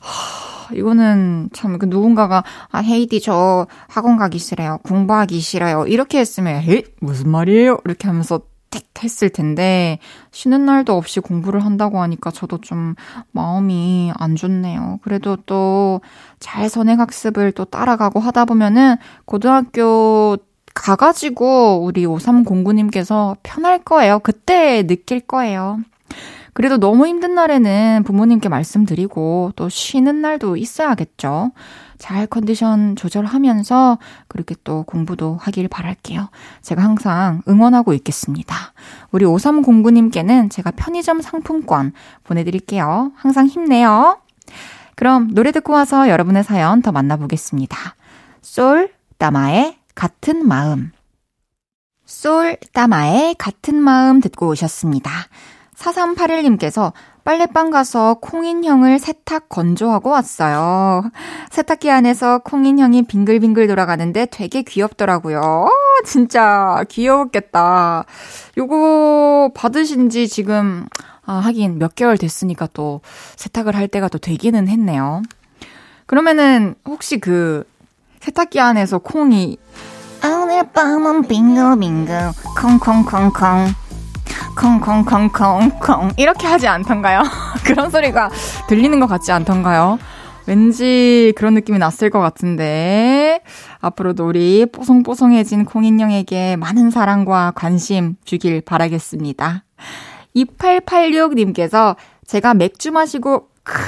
하, 0.02 0.74
이거는 0.74 1.50
참그 1.52 1.86
누군가가 1.86 2.44
아 2.70 2.78
헤이디 2.78 3.20
저 3.20 3.66
학원 3.88 4.16
가기 4.16 4.38
싫어요. 4.38 4.78
공부하기 4.84 5.40
싫어요. 5.40 5.86
이렇게 5.86 6.18
했으면 6.18 6.62
에 6.68 6.82
무슨 7.00 7.30
말이에요? 7.30 7.78
이렇게 7.84 8.08
하면서 8.08 8.40
틱 8.70 8.86
했을 9.04 9.28
텐데 9.28 9.98
쉬는 10.30 10.64
날도 10.64 10.96
없이 10.96 11.20
공부를 11.20 11.62
한다고 11.62 12.00
하니까 12.00 12.30
저도 12.30 12.58
좀 12.62 12.94
마음이 13.32 14.12
안 14.16 14.34
좋네요. 14.36 15.00
그래도 15.02 15.36
또 15.36 16.00
잘 16.42 16.68
선행학습을 16.68 17.52
또 17.52 17.64
따라가고 17.64 18.20
하다 18.20 18.44
보면은 18.46 18.96
고등학교 19.24 20.36
가가지고 20.74 21.84
우리 21.84 22.04
5309님께서 22.04 23.36
편할 23.42 23.78
거예요. 23.84 24.18
그때 24.18 24.86
느낄 24.86 25.20
거예요. 25.20 25.78
그래도 26.54 26.76
너무 26.76 27.06
힘든 27.06 27.34
날에는 27.34 28.02
부모님께 28.04 28.48
말씀드리고 28.48 29.52
또 29.56 29.68
쉬는 29.68 30.20
날도 30.20 30.56
있어야겠죠. 30.56 31.52
잘 31.98 32.26
컨디션 32.26 32.94
조절하면서 32.96 33.98
그렇게 34.28 34.54
또 34.64 34.82
공부도 34.82 35.38
하길 35.40 35.68
바랄게요. 35.68 36.28
제가 36.60 36.82
항상 36.82 37.42
응원하고 37.48 37.94
있겠습니다. 37.94 38.56
우리 39.12 39.24
5309님께는 39.24 40.50
제가 40.50 40.72
편의점 40.72 41.22
상품권 41.22 41.92
보내드릴게요. 42.24 43.12
항상 43.14 43.46
힘내요. 43.46 44.20
그럼 44.94 45.30
노래 45.32 45.52
듣고 45.52 45.72
와서 45.72 46.08
여러분의 46.08 46.44
사연 46.44 46.82
더 46.82 46.92
만나보겠습니다. 46.92 47.76
솔, 48.42 48.92
따마의 49.18 49.78
같은 49.94 50.46
마음. 50.46 50.90
솔, 52.04 52.58
따마의 52.72 53.36
같은 53.36 53.76
마음 53.76 54.20
듣고 54.20 54.48
오셨습니다. 54.48 55.10
4381님께서 55.82 56.92
빨래방 57.24 57.70
가서 57.70 58.14
콩인형을 58.14 58.98
세탁 58.98 59.48
건조하고 59.48 60.10
왔어요. 60.10 61.04
세탁기 61.50 61.90
안에서 61.90 62.38
콩인형이 62.38 63.02
빙글빙글 63.04 63.66
돌아가는데 63.68 64.26
되게 64.26 64.62
귀엽더라고요. 64.62 65.40
어, 65.40 65.70
진짜 66.04 66.84
귀여웠겠다. 66.88 68.04
요거 68.56 69.52
받으신 69.54 70.10
지 70.10 70.28
지금, 70.28 70.86
아, 71.24 71.34
하긴 71.34 71.78
몇 71.78 71.94
개월 71.94 72.18
됐으니까 72.18 72.68
또 72.72 73.00
세탁을 73.36 73.76
할 73.76 73.86
때가 73.88 74.08
또 74.08 74.18
되기는 74.18 74.68
했네요. 74.68 75.22
그러면은 76.06 76.74
혹시 76.84 77.18
그 77.18 77.64
세탁기 78.20 78.60
안에서 78.60 78.98
콩이 78.98 79.58
오늘 80.24 80.62
밤은 80.72 81.22
빙글빙글 81.22 82.30
콩콩콩콩 82.60 83.81
콩콩콩콩콩 84.56 86.12
이렇게 86.16 86.46
하지 86.46 86.68
않던가요? 86.68 87.22
그런 87.64 87.90
소리가 87.90 88.30
들리는 88.68 88.98
것 89.00 89.06
같지 89.06 89.32
않던가요? 89.32 89.98
왠지 90.46 91.32
그런 91.36 91.54
느낌이 91.54 91.78
났을 91.78 92.10
것 92.10 92.20
같은데 92.20 93.42
앞으로도 93.80 94.26
우리 94.26 94.66
뽀송뽀송해진 94.66 95.64
콩인형에게 95.64 96.56
많은 96.56 96.90
사랑과 96.90 97.52
관심 97.54 98.16
주길 98.24 98.60
바라겠습니다. 98.60 99.64
2886님께서 100.34 101.96
제가 102.26 102.54
맥주 102.54 102.90
마시고 102.90 103.48
크 103.62 103.80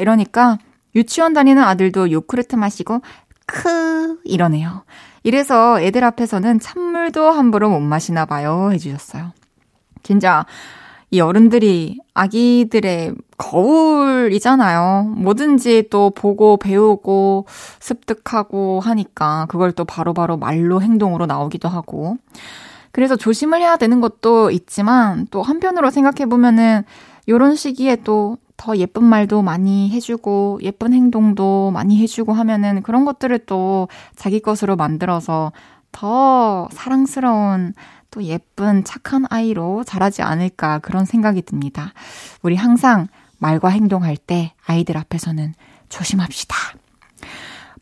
이러니까 0.00 0.58
유치원 0.96 1.32
다니는 1.32 1.62
아들도 1.62 2.10
요크르트 2.10 2.56
마시고 2.56 3.02
크 3.46 4.18
이러네요. 4.24 4.84
이래서 5.22 5.80
애들 5.80 6.04
앞에서는 6.04 6.60
찬물도 6.60 7.30
함부로 7.30 7.70
못 7.70 7.80
마시나 7.80 8.24
봐요 8.24 8.70
해주셨어요. 8.72 9.32
진짜 10.04 10.46
이 11.10 11.20
어른들이 11.20 11.98
아기들의 12.14 13.14
거울이잖아요. 13.36 15.14
뭐든지 15.16 15.88
또 15.90 16.10
보고 16.10 16.56
배우고 16.56 17.46
습득하고 17.80 18.78
하니까 18.78 19.46
그걸 19.48 19.72
또 19.72 19.84
바로바로 19.84 20.36
바로 20.36 20.36
말로 20.36 20.80
행동으로 20.80 21.26
나오기도 21.26 21.68
하고. 21.68 22.16
그래서 22.92 23.16
조심을 23.16 23.60
해야 23.60 23.76
되는 23.76 24.00
것도 24.00 24.52
있지만 24.52 25.26
또 25.32 25.42
한편으로 25.42 25.90
생각해 25.90 26.26
보면은 26.26 26.84
요런 27.28 27.56
시기에 27.56 27.96
또 27.96 28.38
더 28.56 28.76
예쁜 28.76 29.04
말도 29.04 29.42
많이 29.42 29.90
해주고 29.90 30.60
예쁜 30.62 30.92
행동도 30.92 31.70
많이 31.72 31.98
해주고 31.98 32.32
하면은 32.32 32.82
그런 32.82 33.04
것들을 33.04 33.40
또 33.46 33.88
자기 34.16 34.40
것으로 34.40 34.76
만들어서 34.76 35.52
더 35.92 36.68
사랑스러운 36.72 37.74
또 38.14 38.22
예쁜 38.22 38.84
착한 38.84 39.24
아이로 39.28 39.82
자라지 39.82 40.22
않을까 40.22 40.78
그런 40.78 41.04
생각이 41.04 41.42
듭니다. 41.42 41.92
우리 42.42 42.54
항상 42.54 43.08
말과 43.38 43.70
행동할 43.70 44.16
때 44.16 44.52
아이들 44.64 44.96
앞에서는 44.96 45.52
조심합시다. 45.88 46.54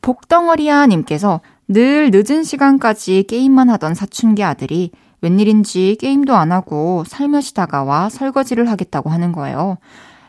복덩어리야 0.01 0.87
님께서 0.87 1.42
늘 1.68 2.11
늦은 2.11 2.45
시간까지 2.45 3.25
게임만 3.29 3.68
하던 3.71 3.95
사춘기 3.95 4.42
아들이 4.42 4.90
웬일인지 5.21 5.99
게임도 6.01 6.35
안 6.35 6.51
하고 6.51 7.05
살며시 7.07 7.53
다가와 7.53 8.09
설거지를 8.09 8.71
하겠다고 8.71 9.11
하는 9.11 9.33
거예요. 9.33 9.77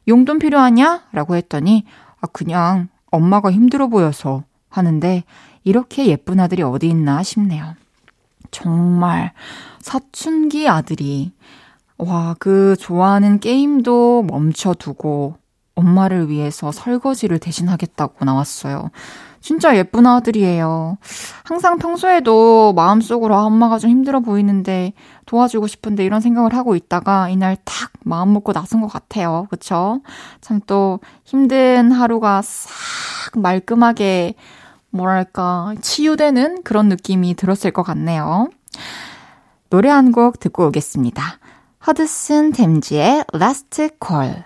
용돈 0.10 0.38
필요하냐? 0.38 1.04
라고 1.14 1.38
했더니 1.38 1.86
아 2.20 2.28
그냥 2.28 2.90
엄마가 3.10 3.54
힘들어 3.54 3.88
보여서 3.88 4.44
하는데 4.68 5.24
이렇게 5.64 6.08
예쁜 6.08 6.42
아들이 6.42 6.62
어디 6.62 6.90
있나 6.90 7.24
싶네요. 7.24 7.76
정말 8.54 9.34
사춘기 9.82 10.70
아들이 10.70 11.34
와, 11.98 12.36
그 12.40 12.76
좋아하는 12.80 13.40
게임도 13.40 14.24
멈춰두고 14.30 15.36
엄마를 15.76 16.30
위해서 16.30 16.72
설거지를 16.72 17.40
대신하겠다고 17.40 18.26
나왔어요. 18.26 18.92
진짜 19.42 19.76
예쁜 19.76 20.06
아들이에요. 20.08 20.98
항상 21.44 21.78
평소에도 21.78 22.74
마음속으로 22.74 23.36
아, 23.36 23.44
엄마가 23.44 23.78
좀 23.80 23.90
힘들어 23.90 24.22
보이는데 24.22 24.94
도와주고 25.26 25.68
싶은데 25.68 26.06
이런 26.06 26.22
생각을 26.22 26.54
하고 26.56 26.76
있다가 26.76 27.30
이날 27.30 27.58
탁 27.66 27.92
마음 28.06 28.34
먹고 28.34 28.54
나선 28.54 28.82
것 28.82 28.88
같아요. 28.88 29.48
그쵸? 29.50 30.02
참 30.42 30.62
또 30.68 31.00
힘든 31.26 31.92
하루가 31.92 32.42
싹 32.42 32.72
말끔하게 33.40 34.36
뭐랄까 34.94 35.74
치유되는 35.82 36.64
그런 36.64 36.88
느낌이 36.88 37.36
들었을 37.36 37.72
것 37.72 37.84
같네요. 37.84 38.50
노래 39.70 39.90
한 39.90 40.12
곡 40.12 40.40
듣고 40.40 40.68
오겠습니다. 40.68 41.22
허드슨 41.88 42.52
댐지의 42.54 43.26
Last 43.34 43.90
Call. 44.06 44.46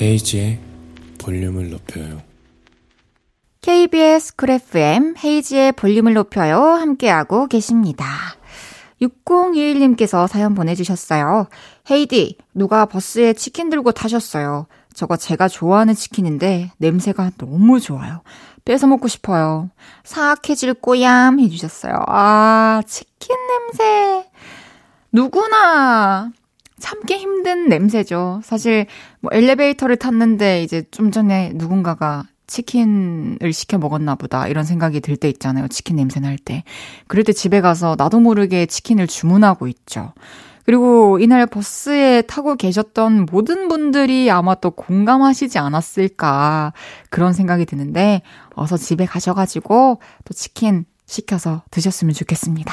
헤이즈의 0.00 0.58
볼륨을 1.18 1.70
높여요. 1.70 2.22
KBS 3.60 4.36
쿨 4.36 4.50
FM 4.50 5.14
헤이즈의 5.22 5.72
볼륨을 5.72 6.14
높여요. 6.14 6.58
함께하고 6.58 7.46
계십니다. 7.46 8.06
6021님께서 9.02 10.26
사연 10.26 10.54
보내주셨어요. 10.54 11.48
헤이디, 11.90 12.38
누가 12.54 12.86
버스에 12.86 13.34
치킨 13.34 13.68
들고 13.68 13.92
타셨어요. 13.92 14.66
저거 14.94 15.16
제가 15.16 15.48
좋아하는 15.48 15.94
치킨인데 15.94 16.72
냄새가 16.78 17.32
너무 17.36 17.78
좋아요. 17.80 18.22
뺏어 18.64 18.86
먹고 18.86 19.08
싶어요. 19.08 19.70
사악해질 20.04 20.74
꼬얌 20.74 21.40
해주셨어요. 21.40 21.94
아, 22.06 22.82
치킨 22.86 23.36
냄새. 23.48 24.30
누구나 25.12 26.32
참기 26.80 27.16
힘든 27.16 27.68
냄새죠. 27.68 28.40
사실 28.44 28.86
뭐 29.20 29.30
엘리베이터를 29.32 29.96
탔는데 29.96 30.62
이제 30.62 30.82
좀 30.90 31.10
전에 31.10 31.52
누군가가 31.54 32.24
치킨을 32.46 33.52
시켜 33.52 33.78
먹었나 33.78 34.16
보다 34.16 34.48
이런 34.48 34.64
생각이 34.64 35.00
들 35.00 35.16
때 35.16 35.28
있잖아요. 35.28 35.68
치킨 35.68 35.96
냄새 35.96 36.18
날 36.18 36.36
때. 36.36 36.64
그럴 37.06 37.22
때 37.24 37.32
집에 37.32 37.60
가서 37.60 37.94
나도 37.96 38.18
모르게 38.20 38.66
치킨을 38.66 39.06
주문하고 39.06 39.68
있죠. 39.68 40.12
그리고 40.64 41.18
이날 41.20 41.46
버스에 41.46 42.22
타고 42.22 42.54
계셨던 42.54 43.26
모든 43.30 43.68
분들이 43.68 44.30
아마 44.30 44.54
또 44.54 44.70
공감하시지 44.70 45.58
않았을까 45.58 46.72
그런 47.08 47.32
생각이 47.32 47.66
드는데 47.66 48.22
어서 48.54 48.76
집에 48.76 49.04
가셔가지고 49.06 50.00
또 50.24 50.34
치킨 50.34 50.84
시켜서 51.06 51.62
드셨으면 51.70 52.14
좋겠습니다. 52.14 52.72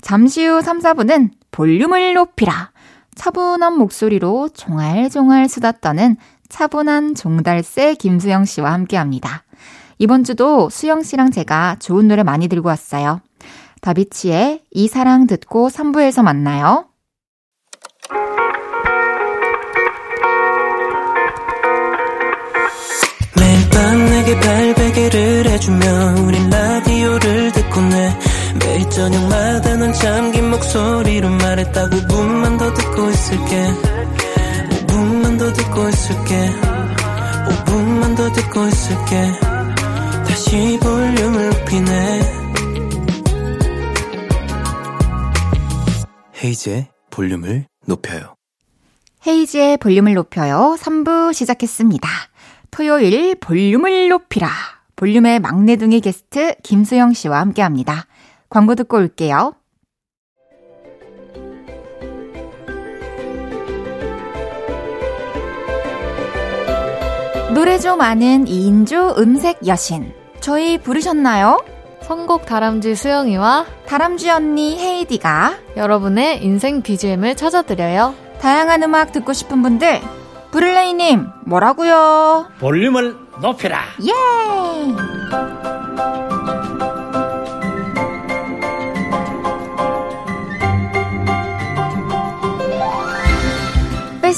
잠시 0.00 0.44
후 0.46 0.62
3, 0.62 0.80
4분은 0.80 1.30
볼륨을 1.50 2.14
높이라. 2.14 2.72
차분한 3.14 3.76
목소리로 3.78 4.48
종알종알 4.50 5.48
수다 5.48 5.72
떠는 5.72 6.16
차분한 6.48 7.14
종달새 7.14 7.94
김수영 7.94 8.44
씨와 8.44 8.72
함께 8.72 8.96
합니다. 8.96 9.44
이번 9.98 10.24
주도 10.24 10.68
수영 10.68 11.02
씨랑 11.02 11.30
제가 11.30 11.76
좋은 11.78 12.08
노래 12.08 12.22
많이 12.22 12.48
들고 12.48 12.68
왔어요. 12.68 13.20
다비치의 13.80 14.62
이 14.70 14.88
사랑 14.88 15.26
듣고 15.26 15.68
3부에서 15.68 16.22
만나요. 16.22 16.86
매일 23.38 23.70
밤 23.70 24.04
내게 24.04 24.40
발베개를 24.40 25.46
해주며 25.48 25.86
우린 26.26 26.50
라디오를 26.50 27.52
듣고 27.52 27.80
내 27.80 28.18
매일 28.58 28.88
저녁마다 28.90 29.76
넌 29.76 29.92
잠긴 29.92 30.50
목소리로 30.50 31.28
말했다 31.30 31.88
5분만 31.88 32.58
더 32.58 32.72
듣고 32.74 33.10
있을게 33.10 33.66
5분만 34.70 35.38
더 35.38 35.52
듣고 35.52 35.88
있을게 35.88 36.50
5분만 37.48 38.16
더 38.16 38.32
듣고 38.32 38.66
있을게 38.66 39.32
다시 40.26 40.78
볼륨을 40.80 41.50
높이네 41.50 42.42
헤이즈의 46.44 46.88
볼륨을 47.10 47.66
높여요. 47.86 48.34
헤이지의 49.26 49.76
볼륨을 49.76 50.14
높여요. 50.14 50.76
3부 50.80 51.32
시작했습니다. 51.32 52.08
토요일 52.70 53.36
볼륨을 53.36 54.08
높이라. 54.08 54.50
볼륨의 54.96 55.40
막내둥이 55.40 56.00
게스트 56.00 56.56
김수영 56.62 57.12
씨와 57.12 57.38
함께 57.40 57.62
합니다. 57.62 58.06
광고 58.52 58.74
듣고 58.74 58.98
올게요. 58.98 59.54
노래 67.54 67.78
좀 67.78 68.02
아는 68.02 68.44
2인조 68.44 69.16
음색 69.18 69.66
여신. 69.66 70.12
저희 70.40 70.76
부르셨나요? 70.76 71.64
선곡 72.02 72.44
다람쥐 72.44 72.94
수영이와 72.94 73.64
다람쥐 73.86 74.28
언니 74.28 74.78
헤이디가 74.78 75.54
여러분의 75.78 76.44
인생 76.44 76.82
BGM을 76.82 77.36
찾아드려요. 77.36 78.14
다양한 78.38 78.82
음악 78.82 79.12
듣고 79.12 79.32
싶은 79.32 79.62
분들 79.62 80.02
브룰레이님 80.50 81.26
뭐라고요? 81.46 82.48
볼륨을 82.58 83.16
높여라. 83.40 83.80
예! 84.02 84.12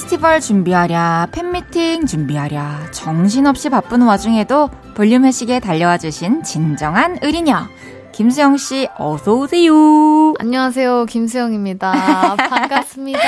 페스티벌 0.05 0.38
준비하랴, 0.40 1.29
팬미팅 1.33 2.05
준비하랴, 2.05 2.90
정신없이 2.90 3.71
바쁜 3.71 4.03
와중에도 4.03 4.69
볼륨 4.95 5.25
회식에 5.25 5.61
달려와 5.61 5.97
주신 5.97 6.43
진정한 6.43 7.19
의리녀. 7.23 7.67
김수영 8.12 8.59
씨, 8.59 8.87
어서오세요. 8.99 10.35
안녕하세요. 10.38 11.07
김수영입니다. 11.07 12.37
반갑습니다. 12.37 13.19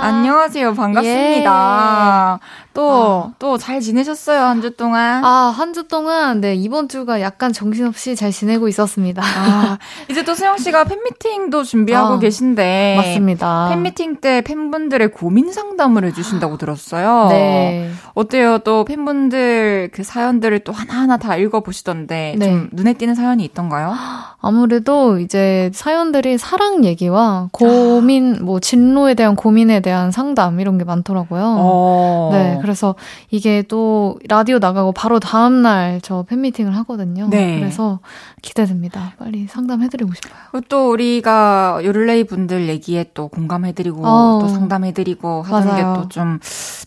안녕하세요. 0.00 0.74
반갑습니다. 0.74 2.40
또, 2.74 3.32
또잘 3.38 3.80
지내셨어요, 3.80 4.40
한 4.40 4.62
주 4.62 4.76
동안? 4.76 5.24
아, 5.24 5.52
한 5.54 5.72
주 5.72 5.88
동안, 5.88 6.40
네, 6.40 6.54
이번 6.54 6.88
주가 6.88 7.20
약간 7.20 7.52
정신없이 7.52 8.14
잘 8.16 8.30
지내고 8.30 8.68
있었습니다. 8.68 9.22
아, 9.24 9.78
이제 10.10 10.22
또 10.24 10.34
수영 10.34 10.58
씨가 10.58 10.84
팬미팅도 10.84 11.64
준비하고 11.64 12.14
아, 12.14 12.18
계신데. 12.18 12.94
맞습니다. 12.96 13.68
팬미팅 13.70 14.16
때 14.20 14.40
팬분들의 14.42 15.10
고민 15.12 15.52
상담을 15.52 16.04
해주신다고 16.06 16.56
들었어요. 16.58 17.28
네. 17.30 17.90
어때요? 18.14 18.58
또 18.58 18.84
팬분들 18.84 19.90
그 19.92 20.02
사연들을 20.02 20.60
또 20.60 20.72
하나하나 20.72 21.16
다 21.16 21.36
읽어보시던데. 21.36 22.36
네. 22.38 22.46
좀 22.46 22.68
눈에 22.72 22.94
띄는 22.94 23.14
사연이 23.14 23.44
있던가요? 23.44 23.94
아무래도 24.40 25.18
이제 25.20 25.70
사연들이 25.72 26.36
사랑 26.38 26.84
얘기와 26.84 27.48
고민, 27.52 28.44
뭐, 28.44 28.58
진로에 28.60 29.14
대한 29.14 29.36
고민에 29.36 29.80
대한 29.80 30.10
상담, 30.10 30.58
이런 30.60 30.78
게 30.78 30.84
많더라고요. 30.84 31.42
어. 31.58 32.30
네, 32.32 32.58
그래서 32.62 32.94
이게 33.30 33.62
또 33.62 34.18
라디오 34.28 34.58
나가고 34.58 34.92
바로 34.92 35.20
다음 35.20 35.62
날 35.62 36.00
저 36.02 36.22
팬미팅을 36.28 36.74
하거든요. 36.78 37.28
네. 37.28 37.58
그래서 37.60 38.00
기대됩니다. 38.40 39.12
빨리 39.18 39.46
상담해드리고 39.46 40.12
싶어요. 40.14 40.62
또 40.68 40.90
우리가 40.90 41.80
요를레이 41.84 42.24
분들 42.24 42.68
얘기에 42.68 43.10
또 43.14 43.28
공감해드리고 43.28 44.06
어. 44.06 44.38
또 44.40 44.48
상담해드리고 44.48 45.42
하는. 45.42 45.76
게 45.76 45.82
또 45.82 46.08
좀 46.08 46.38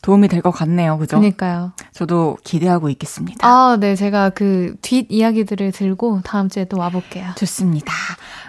도움이 0.01 0.27
될 0.27 0.41
것 0.41 0.51
같네요. 0.51 0.97
그죠? 0.97 1.17
그니까요. 1.19 1.71
저도 1.91 2.38
기대하고 2.43 2.89
있겠습니다. 2.89 3.47
아, 3.47 3.77
네. 3.79 3.95
제가 3.95 4.29
그 4.31 4.75
뒷 4.81 5.07
이야기들을 5.09 5.71
들고 5.71 6.21
다음 6.23 6.49
주에 6.49 6.65
또 6.65 6.77
와볼게요. 6.77 7.31
좋습니다. 7.35 7.93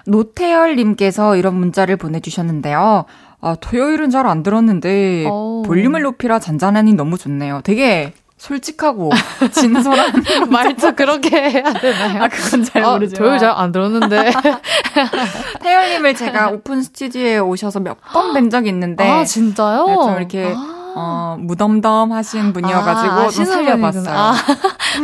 노태열님께서 0.06 1.36
이런 1.36 1.54
문자를 1.56 1.96
보내주셨는데요. 1.96 3.04
아, 3.46 3.54
토요일은 3.60 4.10
잘 4.10 4.26
안 4.26 4.42
들었는데 4.42 5.26
오. 5.30 5.62
볼륨을 5.62 6.02
높이라 6.02 6.38
잔잔하니 6.40 6.94
너무 6.94 7.16
좋네요. 7.18 7.60
되게 7.62 8.12
솔직하고 8.38 9.10
진솔한 9.52 10.12
말투 10.50 10.94
그렇게 10.94 11.36
해야 11.50 11.72
되나요? 11.72 12.24
아, 12.24 12.28
그건 12.28 12.64
잘 12.64 12.84
아, 12.84 12.92
모르지만. 12.92 13.18
토요일 13.18 13.38
잘안 13.38 13.72
들었는데. 13.72 14.32
태열님을 15.62 16.14
제가 16.14 16.48
오픈 16.50 16.82
스튜디오에 16.82 17.38
오셔서 17.38 17.80
몇 17.80 17.96
번 18.12 18.32
뵌 18.34 18.50
적이 18.50 18.68
있는데 18.70 19.08
아, 19.08 19.24
진짜요? 19.24 19.86
네, 19.86 19.94
좀 19.94 20.16
이렇게 20.16 20.52
아. 20.56 20.72
어, 20.98 21.36
무덤덤 21.40 22.10
하신 22.12 22.52
분이어가지고 22.54 23.12
아, 23.12 23.16
좀 23.18 23.26
아시는 23.26 23.46
살려봤어요. 23.52 24.14
아, 24.16 24.34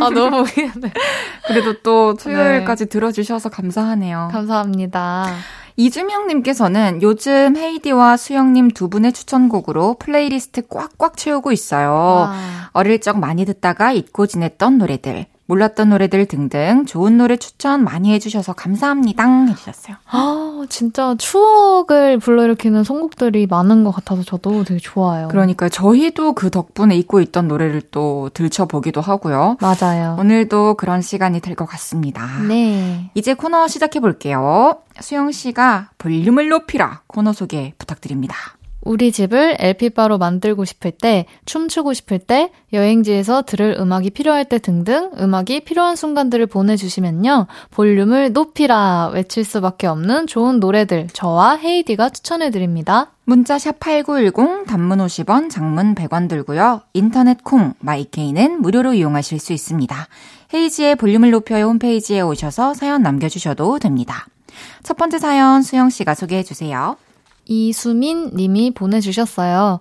아, 0.01 0.11
너무. 0.11 0.45
그래도 1.47 1.75
또 1.83 2.15
토요일까지 2.15 2.87
들어주셔서 2.87 3.51
감사하네요. 3.51 4.31
감사합니다. 4.33 5.27
이주명님께서는 5.77 7.01
요즘 7.03 7.57
헤이디와 7.57 8.17
수영님 8.17 8.71
두 8.73 8.89
분의 8.89 9.13
추천곡으로 9.13 9.95
플레이리스트 9.99 10.67
꽉꽉 10.69 11.17
채우고 11.17 11.53
있어요. 11.53 11.91
와. 11.91 12.35
어릴 12.73 13.01
적 13.01 13.19
많이 13.19 13.45
듣다가 13.45 13.93
잊고 13.93 14.27
지냈던 14.27 14.79
노래들, 14.79 15.27
몰랐던 15.47 15.91
노래들 15.91 16.27
등등 16.27 16.87
좋은 16.87 17.19
노래 17.19 17.37
추천 17.37 17.85
많이 17.85 18.13
해주셔서 18.13 18.53
감사합니다. 18.55 19.25
해주셨어요. 19.47 19.97
아, 20.11 20.63
진짜 20.69 21.15
추억을 21.19 22.19
불러일으키는 22.19 22.85
선곡들이 22.85 23.47
많은 23.49 23.85
것 23.85 23.91
같아서 23.91 24.23
저도 24.23 24.65
되게 24.65 24.79
좋아요. 24.81 25.29
그러니까 25.29 25.69
저희도 25.69 26.33
그 26.35 26.51
덕분에 26.51 26.97
잊고 26.97 27.21
있던 27.21 27.49
노래를 27.49 27.83
또 27.91 28.31
들춰보기도 28.33 29.01
하고요. 29.01 29.57
맞아요. 29.61 30.17
오늘도 30.19 30.75
그런 30.75 31.03
시간이 31.03 31.41
될 31.41 31.53
것 31.53 31.67
같습니다. 31.67 32.27
네. 32.49 33.11
이제 33.15 33.35
코너 33.35 33.69
시작해 33.69 34.01
볼게요. 34.01 34.79
수영 35.01 35.31
씨가 35.33 35.91
볼륨을 35.99 36.49
높이라 36.49 37.03
코너 37.07 37.33
소개 37.35 37.75
부탁드립니다. 37.79 38.35
우리 38.83 39.13
집을 39.13 39.57
LP바로 39.59 40.19
만들고 40.19 40.65
싶을 40.65 40.91
때, 40.91 41.27
춤추고 41.47 41.93
싶을 41.95 42.19
때, 42.19 42.51
여행지에서 42.73 43.43
들을 43.43 43.77
음악이 43.79 44.11
필요할 44.11 44.45
때 44.45 44.59
등등 44.59 45.13
음악이 45.19 45.61
필요한 45.61 45.97
순간들을 45.97 46.47
보내주시면요. 46.47 47.47
볼륨을 47.71 48.33
높이라 48.33 49.11
외칠 49.15 49.45
수밖에 49.45 49.87
없는 49.87 50.27
좋은 50.27 50.61
노래들 50.61 51.09
저와 51.13 51.57
헤이디가 51.57 52.11
추천해드립니다. 52.11 53.13
문자 53.25 53.57
샵 53.59 53.79
8910 53.79 54.67
단문 54.67 54.99
50원, 54.99 55.49
장문 55.49 55.95
100원 55.95 56.29
들고요. 56.29 56.81
인터넷 56.93 57.45
콩, 57.45 57.75
마이케이는 57.79 58.61
무료로 58.61 58.95
이용하실 58.95 59.39
수 59.39 59.53
있습니다. 59.53 60.09
헤이지의 60.53 60.97
볼륨을 60.97 61.31
높여요 61.31 61.67
홈페이지에 61.67 62.21
오셔서 62.21 62.75
사연 62.75 63.03
남겨주셔도 63.03 63.79
됩니다. 63.79 64.27
첫 64.83 64.97
번째 64.97 65.19
사연 65.19 65.63
수영 65.63 65.89
씨가 65.89 66.15
소개해 66.15 66.43
주세요. 66.43 66.97
이수민 67.47 68.31
님이 68.35 68.71
보내주셨어요. 68.71 69.81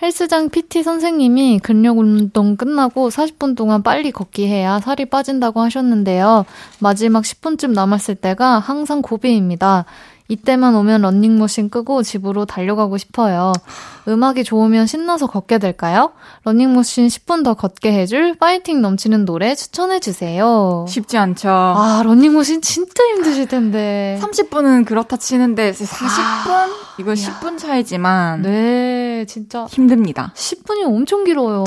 헬스장 0.00 0.50
PT 0.50 0.84
선생님이 0.84 1.58
근력 1.58 1.98
운동 1.98 2.56
끝나고 2.56 3.10
40분 3.10 3.56
동안 3.56 3.82
빨리 3.82 4.12
걷기 4.12 4.46
해야 4.46 4.78
살이 4.78 5.06
빠진다고 5.06 5.60
하셨는데요. 5.60 6.44
마지막 6.78 7.24
10분쯤 7.24 7.72
남았을 7.72 8.14
때가 8.14 8.60
항상 8.60 9.02
고비입니다. 9.02 9.86
이때만 10.28 10.74
오면 10.76 11.02
런닝머신 11.02 11.70
끄고 11.70 12.02
집으로 12.02 12.44
달려가고 12.44 12.96
싶어요. 12.98 13.52
음악이 14.08 14.42
좋으면 14.44 14.86
신나서 14.86 15.26
걷게 15.26 15.58
될까요? 15.58 16.12
런닝머신 16.44 17.08
10분 17.08 17.44
더 17.44 17.52
걷게 17.54 17.92
해줄 17.92 18.36
파이팅 18.38 18.80
넘치는 18.80 19.26
노래 19.26 19.54
추천해주세요. 19.54 20.86
쉽지 20.88 21.18
않죠. 21.18 21.48
아, 21.50 22.02
런닝머신 22.04 22.62
진짜 22.62 23.04
힘드실 23.04 23.46
텐데. 23.48 24.18
30분은 24.22 24.86
그렇다 24.86 25.16
치는데 25.18 25.72
40분? 25.72 26.68
이거 27.00 27.12
10분 27.12 27.58
차이지만 27.58 28.42
네, 28.42 29.24
진짜. 29.28 29.66
힘듭니다. 29.66 30.32
10분이 30.34 30.84
엄청 30.84 31.24
길어요. 31.24 31.64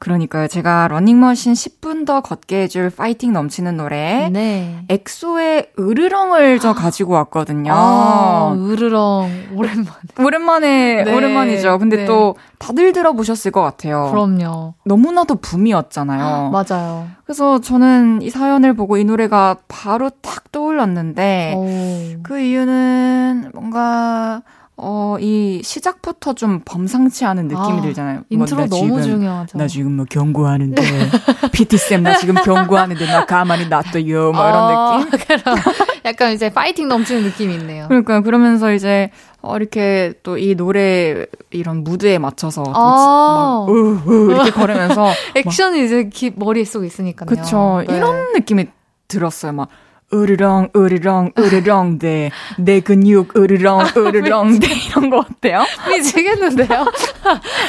그러니까요. 0.00 0.48
제가 0.48 0.88
러닝머신 0.88 1.52
10분 1.54 2.04
더 2.04 2.20
걷게 2.20 2.62
해줄 2.62 2.90
파이팅 2.90 3.32
넘치는 3.32 3.76
노래 3.76 4.28
네. 4.32 4.84
엑소의 4.88 5.70
으르렁을 5.78 6.58
저 6.58 6.74
가지고 6.74 7.14
왔거든요. 7.14 7.72
아, 7.74 8.54
으르렁. 8.58 9.30
오랜만에. 9.54 9.86
오랜만에 10.18 11.04
네, 11.04 11.14
오랜만이죠. 11.14 11.75
근데 11.78 11.98
네. 11.98 12.04
또 12.04 12.36
다들 12.58 12.92
들어보셨을 12.92 13.50
것 13.50 13.62
같아요. 13.62 14.10
그럼요. 14.10 14.74
너무나도 14.84 15.36
붐이었잖아요. 15.36 16.50
맞아요. 16.54 17.08
그래서 17.24 17.60
저는 17.60 18.22
이 18.22 18.30
사연을 18.30 18.74
보고 18.74 18.96
이 18.96 19.04
노래가 19.04 19.56
바로 19.68 20.10
딱 20.22 20.50
떠올랐는데 20.52 21.54
오. 21.56 22.22
그 22.22 22.38
이유는 22.38 23.50
뭔가 23.54 24.42
어, 24.78 25.16
이 25.18 25.62
시작부터 25.64 26.34
좀 26.34 26.60
범상치 26.62 27.24
않은 27.24 27.48
느낌이 27.48 27.78
아, 27.78 27.80
들잖아요. 27.80 28.24
인트로 28.28 28.66
뭐, 28.66 28.78
너무 28.78 29.00
지금, 29.00 29.20
중요하죠. 29.20 29.56
나 29.56 29.66
지금 29.66 29.92
뭐 29.92 30.04
경고하는데, 30.04 30.82
PT쌤 31.52 32.02
나 32.02 32.18
지금 32.18 32.34
경고하는데 32.34 33.06
나 33.06 33.24
가만히 33.24 33.68
놔둬요. 33.68 34.32
뭐 34.32 34.48
이런 34.48 34.54
아, 34.54 34.98
느낌? 34.98 35.18
그럼 35.18 35.56
약간 36.04 36.32
이제 36.34 36.50
파이팅 36.50 36.88
넘치는 36.88 37.22
느낌이 37.22 37.54
있네요. 37.54 37.86
그러니까 37.88 38.20
그러면서 38.20 38.74
이제 38.74 39.10
어, 39.46 39.56
이렇게 39.56 40.12
또 40.22 40.36
이 40.38 40.54
노래 40.54 41.24
이런 41.50 41.82
무드에 41.84 42.18
맞춰서 42.18 42.62
또 42.62 42.72
아. 42.74 43.64
막, 43.66 43.74
으, 43.74 44.00
으, 44.06 44.30
이렇게 44.32 44.50
걸으면서 44.50 45.10
액션이 45.34 45.84
이제 45.84 46.08
기, 46.12 46.32
머릿속에 46.34 46.86
있으니까요. 46.86 47.26
그쵸. 47.26 47.82
네. 47.88 47.96
이런 47.96 48.32
느낌이 48.34 48.66
들었어요. 49.08 49.52
막, 49.52 49.68
으르렁, 50.12 50.68
으르렁, 50.76 51.32
으르렁, 51.38 51.98
대, 51.98 52.30
내 52.58 52.80
근육, 52.80 53.36
으르렁, 53.36 53.80
으르렁, 53.96 54.60
대, 54.60 54.68
이런 54.88 55.10
거 55.10 55.18
어때요? 55.18 55.64
미치겠는데요? 55.88 56.86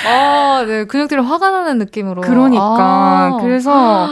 아, 0.07 0.63
네. 0.67 0.85
근육들이 0.85 1.19
화가 1.21 1.49
나는 1.49 1.77
느낌으로. 1.79 2.21
그러니까. 2.21 2.63
아. 2.63 3.37
그래서, 3.41 4.07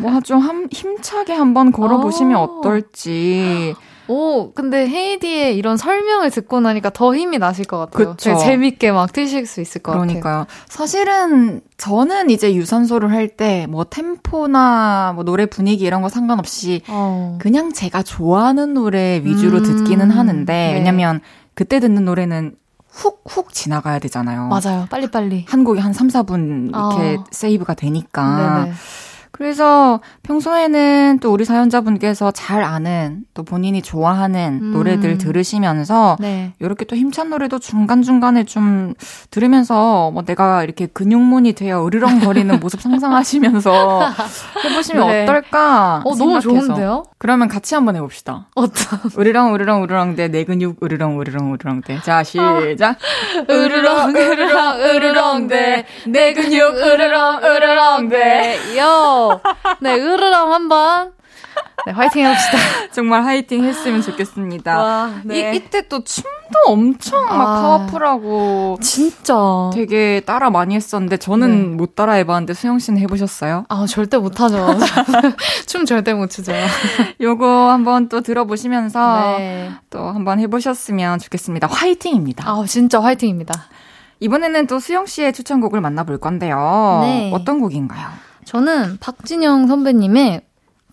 뭐, 0.00 0.20
좀 0.20 0.40
함, 0.40 0.66
힘차게 0.72 1.32
한번 1.32 1.70
걸어 1.70 2.00
보시면 2.00 2.36
아. 2.36 2.40
어떨지. 2.40 3.74
오, 4.10 4.50
근데 4.54 4.88
헤이디의 4.88 5.56
이런 5.56 5.76
설명을 5.76 6.30
듣고 6.30 6.58
나니까 6.58 6.90
더 6.90 7.14
힘이 7.14 7.38
나실 7.38 7.64
것 7.64 7.78
같아요. 7.78 8.16
그쵸. 8.16 8.30
되게 8.30 8.38
재밌게 8.40 8.90
막 8.90 9.12
뛰실 9.12 9.46
수 9.46 9.60
있을 9.60 9.80
것 9.82 9.92
같아요. 9.92 10.06
그러니까요. 10.08 10.46
사실은, 10.68 11.60
저는 11.76 12.28
이제 12.30 12.52
유산소를 12.56 13.12
할 13.12 13.28
때, 13.28 13.68
뭐, 13.70 13.84
템포나, 13.84 15.12
뭐, 15.14 15.22
노래 15.22 15.46
분위기 15.46 15.84
이런 15.84 16.02
거 16.02 16.08
상관없이, 16.08 16.82
어. 16.88 17.38
그냥 17.40 17.72
제가 17.72 18.02
좋아하는 18.02 18.74
노래 18.74 19.22
위주로 19.24 19.58
음, 19.58 19.62
듣기는 19.62 20.10
하는데, 20.10 20.52
네. 20.52 20.74
왜냐면, 20.74 21.20
그때 21.54 21.78
듣는 21.78 22.04
노래는 22.04 22.56
훅훅 22.88 23.52
지나가야 23.52 24.00
되잖아요. 24.00 24.48
맞아요. 24.48 24.86
빨리빨리. 24.90 25.44
한 25.48 25.62
곡이 25.62 25.78
한 25.78 25.92
3, 25.92 26.08
4분 26.08 26.70
이렇게 26.70 27.16
어. 27.20 27.24
세이브가 27.30 27.74
되니까. 27.74 28.64
네네. 28.64 28.72
그래서 29.40 30.00
평소에는 30.22 31.20
또 31.22 31.32
우리 31.32 31.46
사연자분께서 31.46 32.30
잘 32.30 32.62
아는 32.62 33.22
또 33.32 33.42
본인이 33.42 33.80
좋아하는 33.80 34.58
음. 34.62 34.72
노래들 34.72 35.16
들으시면서 35.16 36.18
네. 36.20 36.52
이렇게 36.58 36.84
또 36.84 36.94
힘찬 36.94 37.30
노래도 37.30 37.58
중간중간에 37.58 38.44
좀 38.44 38.92
들으면서 39.30 40.10
뭐 40.10 40.24
내가 40.24 40.62
이렇게 40.62 40.84
근육문이 40.84 41.54
되어 41.54 41.86
으르렁거리는 41.86 42.54
모습 42.60 42.82
상상하시면서 42.82 44.10
해보시면 44.62 45.08
네. 45.08 45.22
어떨까? 45.22 46.02
어, 46.04 46.14
너무. 46.14 46.38
좋은데요? 46.38 47.04
그러면 47.16 47.48
같이 47.48 47.74
한번 47.74 47.96
해봅시다. 47.96 48.48
어떤. 48.54 49.00
으르렁 49.18 49.54
으르렁 49.54 49.84
으르렁 49.84 50.16
대 50.16 50.28
내 50.28 50.44
근육 50.44 50.82
으르렁 50.82 51.18
으르렁 51.18 51.54
으르렁 51.54 51.80
대 51.80 51.98
자 52.02 52.22
시작 52.22 52.98
으르렁, 53.48 54.14
으르렁, 54.14 54.80
으르렁 54.80 55.48
대. 55.48 55.86
내 56.06 56.34
근육 56.34 56.74
으르렁, 56.76 57.42
으르렁 57.42 58.08
대. 58.10 58.58
요. 58.78 59.29
네, 59.80 59.94
으르렁 59.94 60.52
한 60.52 60.68
번. 60.68 61.12
네, 61.86 61.92
화이팅 61.92 62.26
해봅시다. 62.26 62.58
정말 62.92 63.24
화이팅 63.24 63.64
했으면 63.64 64.02
좋겠습니다. 64.02 64.78
와, 64.78 65.14
네. 65.24 65.52
이, 65.52 65.56
이때 65.56 65.88
또 65.88 66.04
춤도 66.04 66.28
엄청 66.66 67.22
막 67.24 67.32
아. 67.32 67.62
파워풀하고 67.62 68.78
진짜. 68.82 69.34
되게 69.72 70.20
따라 70.26 70.50
많이 70.50 70.74
했었는데 70.74 71.16
저는 71.16 71.70
네. 71.70 71.76
못 71.76 71.94
따라 71.94 72.12
해봤는데 72.14 72.54
수영 72.54 72.78
씨는 72.78 73.00
해보셨어요? 73.00 73.64
아, 73.68 73.86
절대 73.86 74.18
못하죠. 74.18 74.78
춤 75.66 75.86
절대 75.86 76.12
못 76.12 76.28
추죠. 76.28 76.52
요거 77.20 77.70
한번 77.70 78.08
또 78.08 78.20
들어보시면서 78.20 79.36
네. 79.38 79.70
또 79.88 80.00
한번 80.00 80.38
해보셨으면 80.40 81.18
좋겠습니다. 81.18 81.66
화이팅입니다. 81.66 82.48
아, 82.48 82.64
진짜 82.66 83.00
화이팅입니다. 83.02 83.54
이번에는 84.20 84.66
또 84.66 84.80
수영 84.80 85.06
씨의 85.06 85.32
추천곡을 85.32 85.80
만나볼 85.80 86.18
건데요. 86.18 87.00
네. 87.02 87.30
어떤 87.32 87.58
곡인가요? 87.58 88.06
저는 88.50 88.98
박진영 88.98 89.68
선배님의 89.68 90.40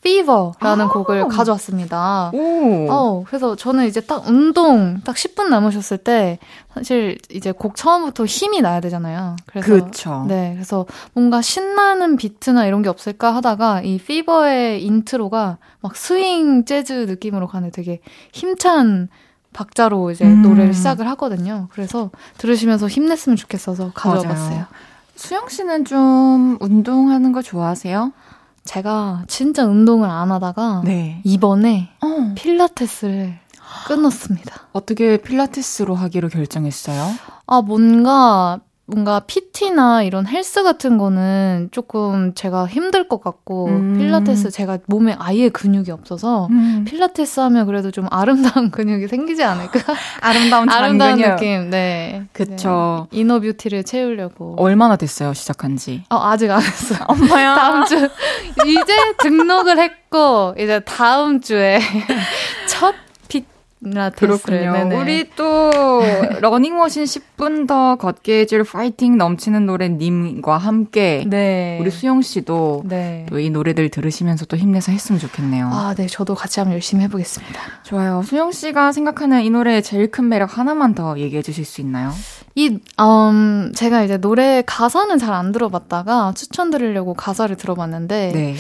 Fever라는 0.02 0.86
아. 0.86 0.90
곡을 0.90 1.28
가져왔습니다. 1.28 2.30
오. 2.32 2.88
어, 2.88 3.24
그래서 3.26 3.56
저는 3.56 3.88
이제 3.88 4.00
딱 4.00 4.28
운동 4.28 5.02
딱 5.04 5.16
10분 5.16 5.50
남으셨을 5.50 5.98
때 5.98 6.38
사실 6.72 7.18
이제 7.32 7.52
곡 7.52 7.76
처음부터 7.76 8.26
힘이 8.26 8.62
나야 8.62 8.80
되잖아요. 8.80 9.38
그래서 9.48 9.74
그쵸. 9.74 10.26
네, 10.28 10.52
그래서 10.54 10.86
뭔가 11.14 11.42
신나는 11.42 12.16
비트나 12.16 12.68
이런 12.68 12.84
게 12.84 12.90
없을까 12.90 13.34
하다가 13.34 13.82
이 13.82 13.98
Fever의 13.98 14.84
intro가 14.84 15.58
막 15.82 15.96
스윙 15.96 16.64
재즈 16.64 17.08
느낌으로 17.10 17.48
가는 17.48 17.72
되게 17.72 18.02
힘찬 18.34 19.10
박자로 19.54 20.12
이제 20.12 20.26
음. 20.26 20.44
노래를 20.44 20.76
시작을 20.76 21.08
하거든요. 21.10 21.70
그래서 21.72 22.12
들으시면서 22.38 22.88
힘냈으면 22.88 23.36
좋겠어서 23.36 23.94
가져와봤어요. 23.96 24.68
수영 25.18 25.50
씨는 25.50 25.84
좀 25.84 26.58
운동하는 26.62 27.32
거 27.32 27.42
좋아하세요? 27.42 28.14
제가 28.64 29.24
진짜 29.28 29.66
운동을 29.66 30.10
안 30.10 30.32
하다가 30.32 30.84
네. 30.86 31.22
이번에 31.24 31.90
어. 32.02 32.34
필라테스를 32.36 33.40
끊었습니다. 33.88 34.68
어떻게 34.74 35.18
필라테스로 35.18 35.96
하기로 35.96 36.30
결정했어요? 36.30 37.04
아, 37.48 37.62
뭔가, 37.62 38.60
뭔가 38.90 39.20
PT나 39.20 40.04
이런 40.04 40.26
헬스 40.26 40.64
같은 40.64 40.98
거는 40.98 41.68
조금 41.72 42.34
제가 42.34 42.68
힘들 42.68 43.10
것 43.10 43.22
같고, 43.22 43.68
음. 43.68 43.98
필라테스 43.98 44.50
제가 44.50 44.78
몸에 44.88 45.14
아예 45.20 45.50
근육이 45.50 45.92
없어서, 45.92 46.48
음. 46.52 46.86
필라테스 46.88 47.42
하면 47.42 47.66
그래도 47.66 47.92
좀 47.92 48.08
아름다운 48.10 48.72
근육이 48.72 49.10
생기지 49.10 49.44
않을까? 49.44 49.80
아름다운 50.22 50.70
아름다운 50.72 51.18
잔근육. 51.18 51.36
느낌, 51.36 51.70
네. 51.70 52.24
그쵸. 52.32 53.08
네. 53.12 53.20
inner 53.20 53.42
beauty를 53.42 53.84
채우려고. 53.84 54.56
얼마나 54.58 54.96
됐어요, 54.96 55.34
시작한 55.34 55.76
지? 55.76 56.04
어, 56.10 56.16
아직 56.18 56.50
안 56.50 56.62
했어요. 56.62 57.00
엄마야. 57.10 57.56
다음 57.56 57.86
주, 57.86 57.96
이제 58.66 58.96
등록을 59.22 59.80
했고, 59.80 60.56
이제 60.58 60.80
다음 60.80 61.42
주에 61.42 61.80
첫. 62.70 62.96
그렇군요. 64.16 64.74
네네. 64.74 64.96
우리 64.96 65.30
또 65.36 66.02
러닝머신 66.42 67.04
10분 67.04 67.68
더 67.68 67.96
걷게 67.96 68.40
해줄 68.42 68.64
파이팅 68.64 69.18
넘치는 69.18 69.66
노래 69.66 69.88
님과 69.90 70.58
함께 70.58 71.24
네. 71.28 71.78
우리 71.80 71.92
수영 71.92 72.22
씨도 72.22 72.84
네. 72.86 73.26
또이 73.30 73.50
노래들 73.52 73.90
들으시면서 73.90 74.46
또 74.46 74.58
힘내서 74.58 74.92
했으면 74.92 75.20
좋겠네요. 75.20 75.70
아, 75.72 75.94
네. 75.96 76.08
저도 76.08 76.34
같이 76.36 76.60
한번 76.60 76.74
열심히 76.74 77.04
해보겠습니다. 77.04 77.60
좋아요. 77.84 78.24
수영 78.24 78.52
씨가 78.52 78.92
생각하는 78.92 79.44
이 79.44 79.50
노래의 79.50 79.84
제일 79.84 80.10
큰 80.10 80.28
매력 80.28 80.58
하나만 80.58 80.96
더 80.96 81.18
얘기해 81.20 81.42
주실 81.42 81.64
수 81.64 81.82
있나요? 81.82 82.12
이, 82.56 82.80
음, 83.00 83.72
제가 83.76 84.02
이제 84.04 84.18
노래 84.18 84.64
가사는 84.66 85.18
잘 85.20 85.38
안 85.38 85.52
들어봤다가 85.52 86.34
추천드리려고 86.36 87.14
가사를 87.14 87.56
들어봤는데, 87.58 88.32
네. 88.34 88.56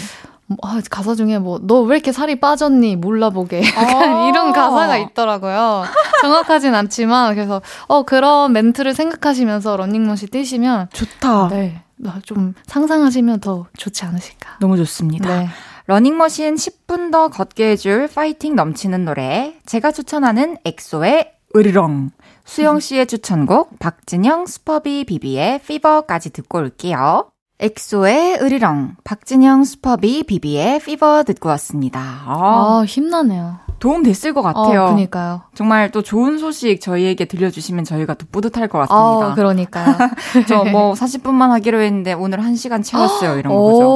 뭐, 0.47 0.57
아, 0.62 0.79
가사 0.89 1.13
중에 1.15 1.39
뭐, 1.39 1.60
너 1.62 1.81
왜 1.83 1.97
이렇게 1.97 2.12
살이 2.12 2.39
빠졌니? 2.39 2.95
몰라보게. 2.95 3.62
약간 3.65 4.15
아. 4.15 4.27
이런 4.29 4.53
가사가 4.53 4.97
있더라고요. 4.97 5.83
정확하진 6.21 6.73
않지만, 6.73 7.36
그래서, 7.36 7.62
어, 7.88 8.03
그런 8.03 8.53
멘트를 8.53 8.93
생각하시면서 8.93 9.77
러닝머신 9.77 10.29
뛰시면, 10.29 10.89
좋다. 10.93 11.49
네, 11.49 11.81
좀 12.23 12.53
상상하시면 12.67 13.39
더 13.41 13.65
좋지 13.77 14.05
않으실까. 14.05 14.57
너무 14.60 14.77
좋습니다. 14.77 15.27
네. 15.39 15.47
러닝머신 15.88 16.55
10분 16.55 17.12
더 17.12 17.29
걷게 17.29 17.71
해줄 17.71 18.07
파이팅 18.13 18.55
넘치는 18.55 19.05
노래. 19.05 19.55
제가 19.65 19.91
추천하는 19.91 20.58
엑소의 20.65 21.31
으르렁. 21.56 22.12
수영 22.43 22.79
씨의 22.81 23.08
추천곡 23.08 23.79
박진영 23.79 24.45
수퍼비 24.48 25.06
비비의 25.06 25.60
Fever까지 25.65 26.31
듣고 26.31 26.60
올게요. 26.60 27.29
엑소의 27.60 28.39
으르렁, 28.41 28.97
박진영 29.03 29.63
수퍼비 29.63 30.23
비비의 30.27 30.79
Fever 30.79 31.23
듣고 31.23 31.49
왔습니다. 31.49 31.99
아, 31.99 32.81
아, 32.81 32.85
힘나네요. 32.85 33.55
도움 33.79 34.03
됐을 34.03 34.33
것 34.33 34.41
같아요. 34.41 34.85
어, 34.85 34.89
그니까요. 34.89 35.41
정말 35.55 35.91
또 35.91 36.01
좋은 36.01 36.37
소식 36.39 36.81
저희에게 36.81 37.25
들려주시면 37.25 37.83
저희가 37.83 38.13
더 38.15 38.25
뿌듯할 38.31 38.67
것 38.67 38.79
아, 38.81 38.85
같습니다. 38.87 39.35
그러니까요. 39.35 39.95
저 40.47 40.63
뭐 40.65 40.93
40분만 40.93 41.49
하기로 41.49 41.81
했는데 41.81 42.13
오늘 42.13 42.39
1시간 42.39 42.83
채웠어요. 42.83 43.37
이런 43.39 43.53
거죠. 43.53 43.87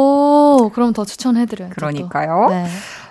오, 0.65 0.69
그럼 0.73 0.93
더 0.93 1.03
추천해드려야죠. 1.05 1.73
또. 1.73 1.75
그러니까요. 1.75 2.47
네. 2.49 2.65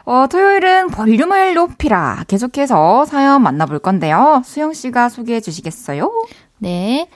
어, 0.04 0.26
토요일은 0.28 0.88
볼륨을 0.88 1.54
높이라. 1.54 2.24
계속해서 2.26 3.04
사연 3.04 3.42
만나볼 3.42 3.78
건데요. 3.80 4.42
수영 4.44 4.72
씨가 4.72 5.08
소개해 5.08 5.40
주시겠어요? 5.40 6.10
네. 6.58 7.08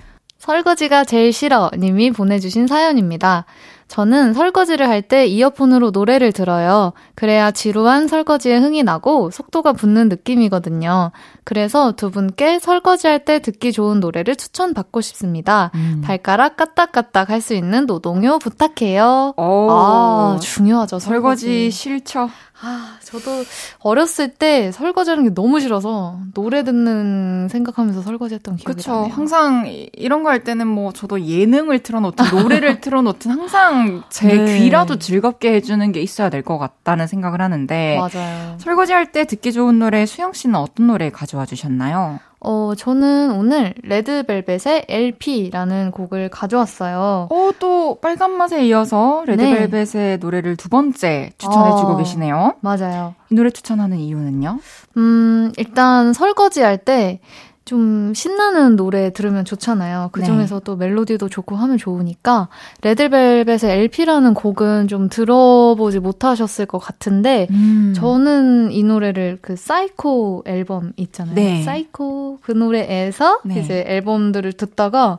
설거지가 0.44 1.04
제일 1.04 1.32
싫어 1.32 1.70
님이 1.78 2.10
보내주신 2.10 2.66
사연입니다. 2.66 3.46
저는 3.88 4.32
설거지를 4.34 4.88
할 4.88 5.02
때 5.02 5.26
이어폰으로 5.26 5.90
노래를 5.90 6.32
들어요. 6.32 6.92
그래야 7.14 7.50
지루한 7.50 8.08
설거지에 8.08 8.56
흥이 8.56 8.82
나고 8.82 9.30
속도가 9.30 9.74
붙는 9.74 10.08
느낌이거든요. 10.08 11.12
그래서 11.44 11.92
두 11.92 12.10
분께 12.10 12.58
설거지할 12.58 13.24
때 13.26 13.40
듣기 13.40 13.72
좋은 13.72 14.00
노래를 14.00 14.36
추천받고 14.36 15.00
싶습니다. 15.02 15.70
음. 15.74 16.00
발가락 16.04 16.56
까딱까딱 16.56 17.28
할 17.30 17.40
수 17.42 17.52
있는 17.54 17.84
노동요 17.86 18.38
부탁해요. 18.38 19.34
오, 19.36 19.68
아, 19.70 20.38
중요하죠. 20.40 20.98
설거지 20.98 21.46
설거지. 21.46 21.70
싫죠? 21.70 22.30
아, 22.66 22.96
저도 23.02 23.44
어렸을 23.80 24.28
때 24.28 24.72
설거지하는 24.72 25.24
게 25.24 25.34
너무 25.34 25.60
싫어서 25.60 26.18
노래 26.32 26.64
듣는 26.64 27.48
생각하면서 27.48 28.00
설거지했던 28.02 28.56
기억이 28.56 28.76
그쵸. 28.76 28.92
나네요. 28.92 29.12
항상 29.14 29.66
이런 29.92 30.22
거 30.22 30.30
할 30.30 30.42
때는 30.42 30.66
뭐 30.66 30.92
저도 30.92 31.20
예능을 31.26 31.80
틀어놓든 31.80 32.24
노래를 32.30 32.80
틀어놓든 32.82 33.30
항상 33.30 34.02
제 34.08 34.26
네. 34.28 34.58
귀라도 34.58 34.98
즐겁게 34.98 35.52
해주는 35.54 35.92
게 35.92 36.00
있어야 36.00 36.30
될 36.30 36.42
것 36.42 36.58
같다는 36.58 37.06
생각을 37.06 37.40
하는데 37.40 37.98
맞아요. 37.98 38.56
설거지할 38.58 39.12
때 39.12 39.24
듣기 39.26 39.52
좋은 39.52 39.78
노래 39.78 40.06
수영 40.06 40.32
씨는 40.32 40.54
어떤 40.56 40.86
노래 40.88 41.10
가져와 41.10 41.46
주셨나요? 41.46 42.18
어, 42.44 42.74
저는 42.76 43.32
오늘 43.32 43.74
레드벨벳의 43.82 44.84
LP라는 44.88 45.90
곡을 45.90 46.28
가져왔어요. 46.28 47.28
어, 47.30 47.50
또 47.58 47.98
빨간 48.00 48.32
맛에 48.32 48.64
이어서 48.66 49.24
레드벨벳의 49.26 50.18
노래를 50.18 50.56
두 50.56 50.68
번째 50.68 51.30
추천해주고 51.38 51.92
어. 51.92 51.96
계시네요. 51.96 52.54
맞아요. 52.60 53.14
이 53.30 53.34
노래 53.34 53.50
추천하는 53.50 53.98
이유는요? 53.98 54.58
음, 54.98 55.52
일단 55.56 56.12
설거지할 56.12 56.78
때 56.78 57.20
좀 57.64 58.12
신나는 58.12 58.76
노래 58.76 59.12
들으면 59.12 59.44
좋잖아요. 59.44 60.10
그 60.12 60.20
네. 60.20 60.26
중에서 60.26 60.60
또 60.60 60.76
멜로디도 60.76 61.28
좋고 61.28 61.56
하면 61.56 61.78
좋으니까 61.78 62.48
레드벨벳의 62.82 63.58
LP라는 63.64 64.34
곡은 64.34 64.88
좀 64.88 65.08
들어보지 65.08 66.00
못하셨을 66.00 66.66
것 66.66 66.78
같은데 66.78 67.46
음. 67.50 67.94
저는 67.96 68.70
이 68.72 68.82
노래를 68.82 69.38
그 69.40 69.56
사이코 69.56 70.44
앨범 70.46 70.92
있잖아요. 70.96 71.34
네. 71.34 71.62
사이코 71.62 72.38
그 72.42 72.52
노래에서 72.52 73.40
네. 73.44 73.60
이제 73.60 73.84
앨범들을 73.86 74.52
듣다가 74.52 75.18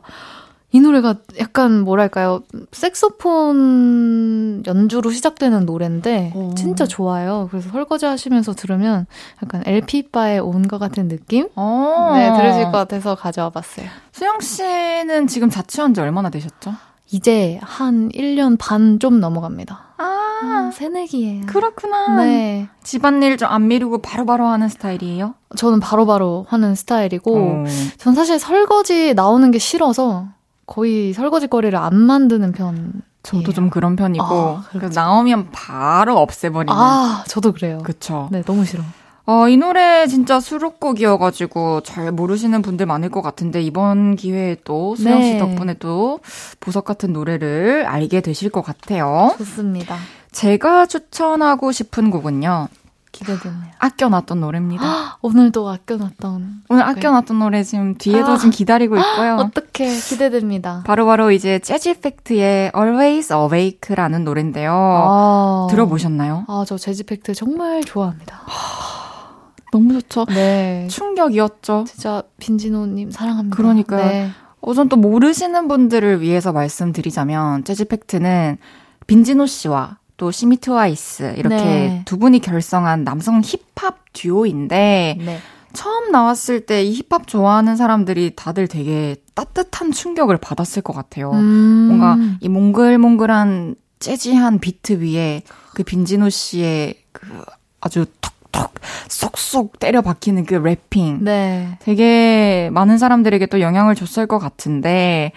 이 0.72 0.80
노래가 0.80 1.14
약간 1.38 1.80
뭐랄까요 1.82 2.42
색소폰 2.72 4.64
연주로 4.66 5.10
시작되는 5.10 5.64
노래인데 5.64 6.32
오. 6.34 6.54
진짜 6.54 6.86
좋아요. 6.86 7.48
그래서 7.50 7.70
설거지 7.70 8.04
하시면서 8.06 8.52
들으면 8.52 9.06
약간 9.42 9.62
LP 9.66 10.08
바에 10.10 10.38
온 10.38 10.66
것 10.66 10.78
같은 10.78 11.06
느낌? 11.08 11.48
어. 11.54 12.12
네 12.14 12.32
들으실 12.36 12.64
것 12.64 12.72
같아서 12.72 13.14
가져와 13.14 13.50
봤어요. 13.50 13.86
수영 14.12 14.40
씨는 14.40 15.28
지금 15.28 15.48
자취한 15.50 15.94
지 15.94 16.00
얼마나 16.00 16.28
되셨죠? 16.30 16.72
이제 17.12 17.60
한 17.62 18.08
1년 18.08 18.56
반 18.58 18.98
좀 18.98 19.20
넘어갑니다. 19.20 19.80
아, 19.98 20.02
아, 20.42 20.70
새내기예요. 20.74 21.46
그렇구나. 21.46 22.16
네. 22.24 22.68
집안일 22.82 23.36
좀 23.36 23.48
안 23.48 23.68
미루고 23.68 23.98
바로바로 23.98 24.44
하는 24.46 24.68
스타일이에요? 24.68 25.34
저는 25.56 25.78
바로바로 25.80 26.46
하는 26.48 26.74
스타일이고 26.74 27.36
어. 27.38 27.64
전 27.98 28.14
사실 28.14 28.38
설거지 28.40 29.14
나오는 29.14 29.48
게 29.52 29.58
싫어서 29.58 30.26
거의 30.66 31.12
설거지 31.12 31.46
거리를 31.46 31.76
안 31.78 31.94
만드는 31.94 32.52
편. 32.52 32.92
저도 33.22 33.52
좀 33.52 33.70
그런 33.70 33.96
편이고 33.96 34.24
아, 34.24 34.64
그래서 34.70 35.00
나오면 35.00 35.48
바로 35.50 36.18
없애버리는. 36.18 36.72
아, 36.72 37.24
저도 37.26 37.52
그래요. 37.52 37.78
그쵸. 37.82 38.28
네, 38.30 38.42
너무 38.42 38.64
싫어. 38.64 38.84
어, 39.28 39.48
이 39.48 39.56
노래 39.56 40.06
진짜 40.06 40.38
수록곡이어가지고 40.38 41.80
잘 41.80 42.12
모르시는 42.12 42.62
분들 42.62 42.86
많을 42.86 43.08
것 43.08 43.22
같은데 43.22 43.60
이번 43.60 44.14
기회에 44.14 44.58
또 44.62 44.94
수영 44.94 45.20
씨 45.20 45.32
네. 45.32 45.38
덕분에 45.38 45.74
또 45.80 46.20
보석 46.60 46.84
같은 46.84 47.12
노래를 47.12 47.84
알게 47.86 48.20
되실 48.20 48.50
것 48.50 48.62
같아요. 48.62 49.34
좋습니다. 49.38 49.96
제가 50.30 50.86
추천하고 50.86 51.72
싶은 51.72 52.12
곡은요. 52.12 52.68
기대되네요. 53.16 53.72
아껴놨던 53.78 54.40
노래입니다. 54.40 55.18
오늘도 55.22 55.68
아껴놨던. 55.68 56.64
오늘 56.68 56.82
아껴놨던 56.82 57.38
노래 57.38 57.62
지금 57.62 57.94
뒤에도 57.96 58.32
아. 58.32 58.36
지금 58.36 58.50
기다리고 58.50 58.96
있고요. 58.96 59.36
어떻게 59.40 59.88
기대됩니다. 59.88 60.82
바로바로 60.86 61.30
이제 61.30 61.58
재즈 61.58 61.88
이펙트의 61.90 62.72
Always 62.76 63.32
Awake라는 63.32 64.24
노래인데요. 64.24 64.72
아. 64.72 65.66
들어보셨나요? 65.70 66.44
아, 66.48 66.64
저 66.66 66.76
재지팩트 66.76 67.34
정말 67.34 67.82
좋아합니다. 67.84 68.42
너무 69.72 69.94
좋죠. 69.94 70.26
네. 70.26 70.86
충격이었죠. 70.90 71.84
진짜 71.88 72.22
빈지노님 72.38 73.10
사랑합니다. 73.10 73.56
그러니까요. 73.56 74.06
네. 74.06 74.30
어, 74.60 74.74
전또 74.74 74.96
모르시는 74.96 75.68
분들을 75.68 76.20
위해서 76.20 76.52
말씀드리자면 76.52 77.64
재지팩트는 77.64 78.58
빈지노 79.06 79.46
씨와 79.46 79.98
또 80.16 80.30
시미 80.30 80.58
트와이스 80.58 81.34
이렇게 81.36 81.56
네. 81.56 82.02
두 82.04 82.18
분이 82.18 82.40
결성한 82.40 83.04
남성 83.04 83.40
힙합 83.44 83.98
듀오인데 84.12 85.18
네. 85.20 85.38
처음 85.72 86.10
나왔을 86.10 86.60
때 86.64 86.82
이 86.82 86.94
힙합 86.94 87.26
좋아하는 87.26 87.76
사람들이 87.76 88.32
다들 88.34 88.66
되게 88.66 89.16
따뜻한 89.34 89.92
충격을 89.92 90.38
받았을 90.38 90.80
것 90.82 90.94
같아요. 90.94 91.30
음. 91.32 91.86
뭔가 91.88 92.16
이 92.40 92.48
몽글몽글한 92.48 93.74
재즈한 93.98 94.58
비트 94.60 95.02
위에 95.02 95.42
그 95.74 95.82
빈지노 95.82 96.30
씨의 96.30 96.94
그 97.12 97.26
아주 97.80 98.06
톡 98.20 98.32
톡 98.56 98.74
쏙쏙 99.08 99.78
때려 99.78 100.02
박히는 100.02 100.44
그 100.46 100.54
래핑 100.54 101.18
네. 101.22 101.78
되게 101.80 102.68
많은 102.72 102.98
사람들에게 102.98 103.46
또 103.46 103.60
영향을 103.60 103.94
줬을 103.94 104.26
것 104.26 104.38
같은데, 104.38 105.32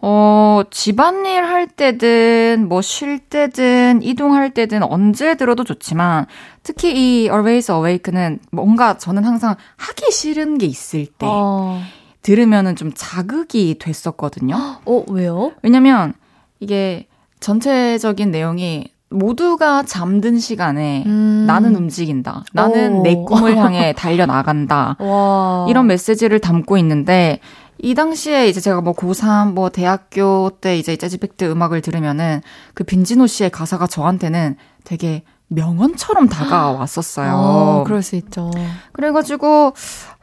어, 0.00 0.62
집안일 0.70 1.44
할 1.44 1.66
때든, 1.68 2.66
뭐 2.68 2.80
쉴 2.82 3.18
때든, 3.18 4.02
이동할 4.02 4.50
때든, 4.54 4.82
언제 4.82 5.34
들어도 5.36 5.64
좋지만, 5.64 6.26
특히 6.62 6.92
이 6.94 7.22
Always 7.24 7.70
Awake는 7.70 8.40
뭔가 8.50 8.98
저는 8.98 9.24
항상 9.24 9.54
하기 9.76 10.10
싫은 10.10 10.58
게 10.58 10.66
있을 10.66 11.06
때, 11.06 11.26
어. 11.28 11.80
들으면은 12.22 12.76
좀 12.76 12.92
자극이 12.94 13.76
됐었거든요. 13.78 14.56
어, 14.86 15.04
왜요? 15.08 15.52
왜냐면, 15.62 16.14
이게 16.60 17.06
전체적인 17.40 18.30
내용이 18.30 18.91
모두가 19.12 19.82
잠든 19.84 20.38
시간에 20.38 21.04
음. 21.06 21.44
나는 21.46 21.76
움직인다. 21.76 22.44
나는 22.52 23.00
오. 23.00 23.02
내 23.02 23.14
꿈을 23.14 23.56
향해 23.58 23.92
달려나간다. 23.92 24.96
와. 24.98 25.66
이런 25.68 25.86
메시지를 25.86 26.38
담고 26.40 26.76
있는데 26.78 27.40
이 27.78 27.94
당시에 27.94 28.48
이제 28.48 28.60
제가 28.60 28.80
뭐 28.80 28.94
고3 28.94 29.52
뭐 29.54 29.68
대학교 29.68 30.50
때 30.60 30.76
이제 30.78 30.96
재즈팩트 30.96 31.44
음악을 31.50 31.80
들으면은 31.80 32.40
그 32.74 32.84
빈지노 32.84 33.26
씨의 33.26 33.50
가사가 33.50 33.86
저한테는 33.86 34.56
되게 34.84 35.22
명언처럼 35.54 36.28
다가왔었어요. 36.28 37.32
어, 37.34 37.84
그럴 37.84 38.02
수 38.02 38.16
있죠. 38.16 38.50
그래가지고 38.92 39.72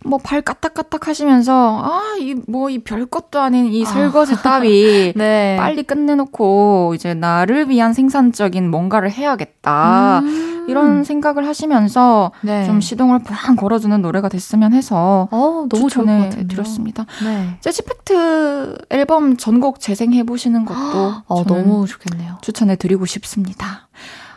뭐 0.06 0.18
발 0.24 0.42
까딱까딱 0.42 1.08
하시면서 1.10 1.82
아이 1.84 2.34
뭐 2.48 2.70
이 2.70 2.80
별것도 2.80 3.40
아닌 3.40 3.66
이 3.66 3.84
설거지 3.86 4.42
따위 4.44 5.12
네. 5.18 5.58
빨리 5.60 5.84
끝내놓고 5.84 6.94
이제 6.96 7.14
나를 7.14 7.70
위한 7.70 7.94
생산적인 7.94 8.70
뭔가를 8.70 9.12
해야겠다 9.12 10.20
음. 10.20 10.66
이런 10.70 11.04
생각을 11.04 11.48
하시면서 11.48 12.32
네. 12.42 12.64
좀 12.66 12.80
시동을 12.80 13.20
팡 13.24 13.56
걸어주는 13.56 14.02
노래가 14.02 14.30
됐으면 14.30 14.72
해서 14.74 15.28
어, 15.32 15.66
너무 15.68 15.88
같은데요. 15.90 16.48
드렸습니다. 16.48 17.06
네. 17.24 17.58
재즈팩트 17.62 18.78
앨범 18.92 19.36
전곡 19.36 19.80
재생해 19.80 20.24
보시는 20.24 20.64
것도 20.66 21.14
어, 21.28 21.44
너무 21.46 21.88
좋겠네요. 21.88 22.38
추천해 22.42 22.76
드리고 22.76 23.06
싶습니다. 23.06 23.88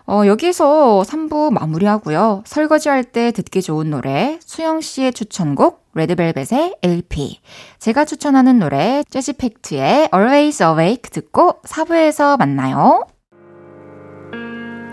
어, 0.07 0.22
여기서 0.26 1.03
3부 1.07 1.53
마무리하고요. 1.53 2.42
설거지할 2.44 3.05
때 3.05 3.30
듣기 3.30 3.62
좋은 3.62 3.90
노래, 3.90 4.38
수영 4.44 4.80
씨의 4.80 5.12
추천곡, 5.12 5.86
레드벨벳의 5.94 6.76
LP. 6.82 7.40
제가 7.78 8.05
추천하는 8.05 8.59
노래, 8.59 9.03
재즈팩트의 9.11 10.09
Always 10.12 10.62
Awake 10.62 11.11
듣고 11.11 11.61
4부에서 11.62 12.38
만나요. 12.38 13.07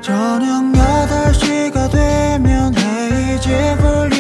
저녁 0.01 0.64
8시가 0.74 1.91
되면 1.91 2.74
헤이즈 2.76 3.78
볼륨 3.82 4.18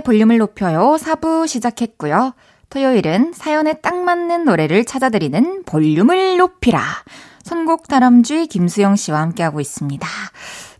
볼륨을 0.00 0.38
높여요. 0.38 0.96
4부 0.98 1.46
시작했고요. 1.46 2.34
토요일은 2.70 3.32
사연에 3.34 3.74
딱 3.74 3.96
맞는 3.96 4.44
노래를 4.44 4.84
찾아드리는 4.84 5.64
볼륨을 5.64 6.36
높이라. 6.38 6.80
선곡 7.42 7.88
다람쥐 7.88 8.46
김수영 8.46 8.96
씨와 8.96 9.20
함께하고 9.20 9.60
있습니다. 9.60 10.06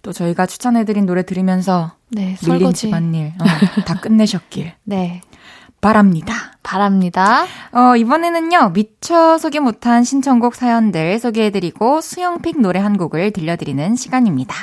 또 0.02 0.12
저희가 0.12 0.46
추천해드린 0.46 1.04
노래 1.04 1.24
들으면서 1.24 1.92
네, 2.08 2.36
밀린 2.46 2.72
집안일 2.72 3.32
어, 3.40 3.44
다 3.84 4.00
끝내셨길. 4.00 4.72
네. 4.84 5.20
바랍니다. 5.80 6.34
바랍니다. 6.62 7.44
어, 7.72 7.96
이번에는요, 7.96 8.70
미처 8.74 9.38
소개 9.38 9.60
못한 9.60 10.04
신청곡 10.04 10.54
사연들 10.54 11.18
소개해드리고 11.18 12.02
수영픽 12.02 12.60
노래 12.60 12.78
한 12.80 12.98
곡을 12.98 13.30
들려드리는 13.32 13.96
시간입니다. 13.96 14.54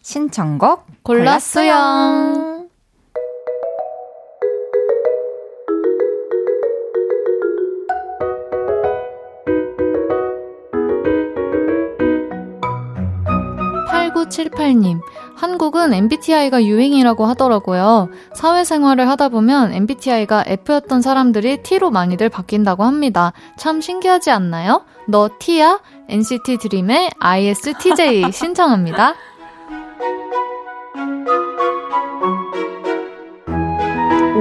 신청곡 0.00 0.86
골랐어요. 1.02 1.72
골랐어요. 1.72 2.61
8478님, 14.32 15.00
한국은 15.36 15.92
MBTI가 15.92 16.64
유행이라고 16.64 17.26
하더라고요. 17.26 18.08
사회생활을 18.34 19.08
하다 19.08 19.28
보면 19.28 19.72
MBTI가 19.72 20.44
F였던 20.46 21.02
사람들이 21.02 21.62
T로 21.62 21.90
많이들 21.90 22.28
바뀐다고 22.28 22.82
합니다. 22.84 23.32
참 23.58 23.80
신기하지 23.80 24.30
않나요? 24.30 24.84
너 25.06 25.28
T야? 25.38 25.80
NCT 26.08 26.58
드림의 26.58 27.10
ISTJ 27.18 28.32
신청합니다. 28.32 29.14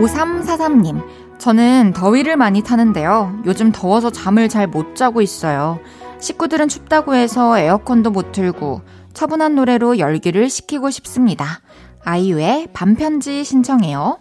5343님. 0.01 1.03
저는 1.37 1.93
더위를 1.95 2.37
많이 2.37 2.61
타는데요. 2.61 3.39
요즘 3.45 3.71
더워서 3.71 4.09
잠을 4.11 4.47
잘 4.47 4.67
못 4.67 4.95
자고 4.95 5.21
있어요. 5.21 5.79
식구들은 6.19 6.67
춥다고 6.67 7.15
해서 7.15 7.57
에어컨도 7.57 8.11
못 8.11 8.31
틀고 8.31 8.81
차분한 9.13 9.55
노래로 9.55 9.99
열기를 9.99 10.49
식히고 10.49 10.89
싶습니다. 10.89 11.61
아이유의 12.03 12.69
반편지 12.73 13.43
신청해요. 13.43 14.17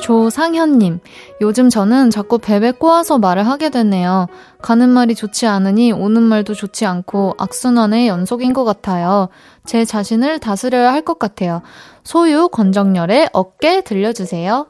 조상현님, 0.00 1.00
요즘 1.40 1.68
저는 1.68 2.10
자꾸 2.10 2.38
벨에 2.38 2.70
꼬아서 2.70 3.18
말을 3.18 3.44
하게 3.48 3.70
되네요. 3.70 4.28
가는 4.62 4.88
말이 4.88 5.16
좋지 5.16 5.46
않으니 5.48 5.90
오는 5.90 6.22
말도 6.22 6.54
좋지 6.54 6.86
않고 6.86 7.34
악순환의 7.38 8.06
연속인 8.06 8.52
것 8.52 8.62
같아요. 8.64 9.28
제 9.64 9.84
자신을 9.84 10.38
다스려야 10.38 10.92
할 10.92 11.02
것 11.06 11.18
같아요. 11.18 11.62
소유 12.04 12.48
권정열의 12.48 13.30
어깨 13.32 13.80
들려주세요. 13.80 14.66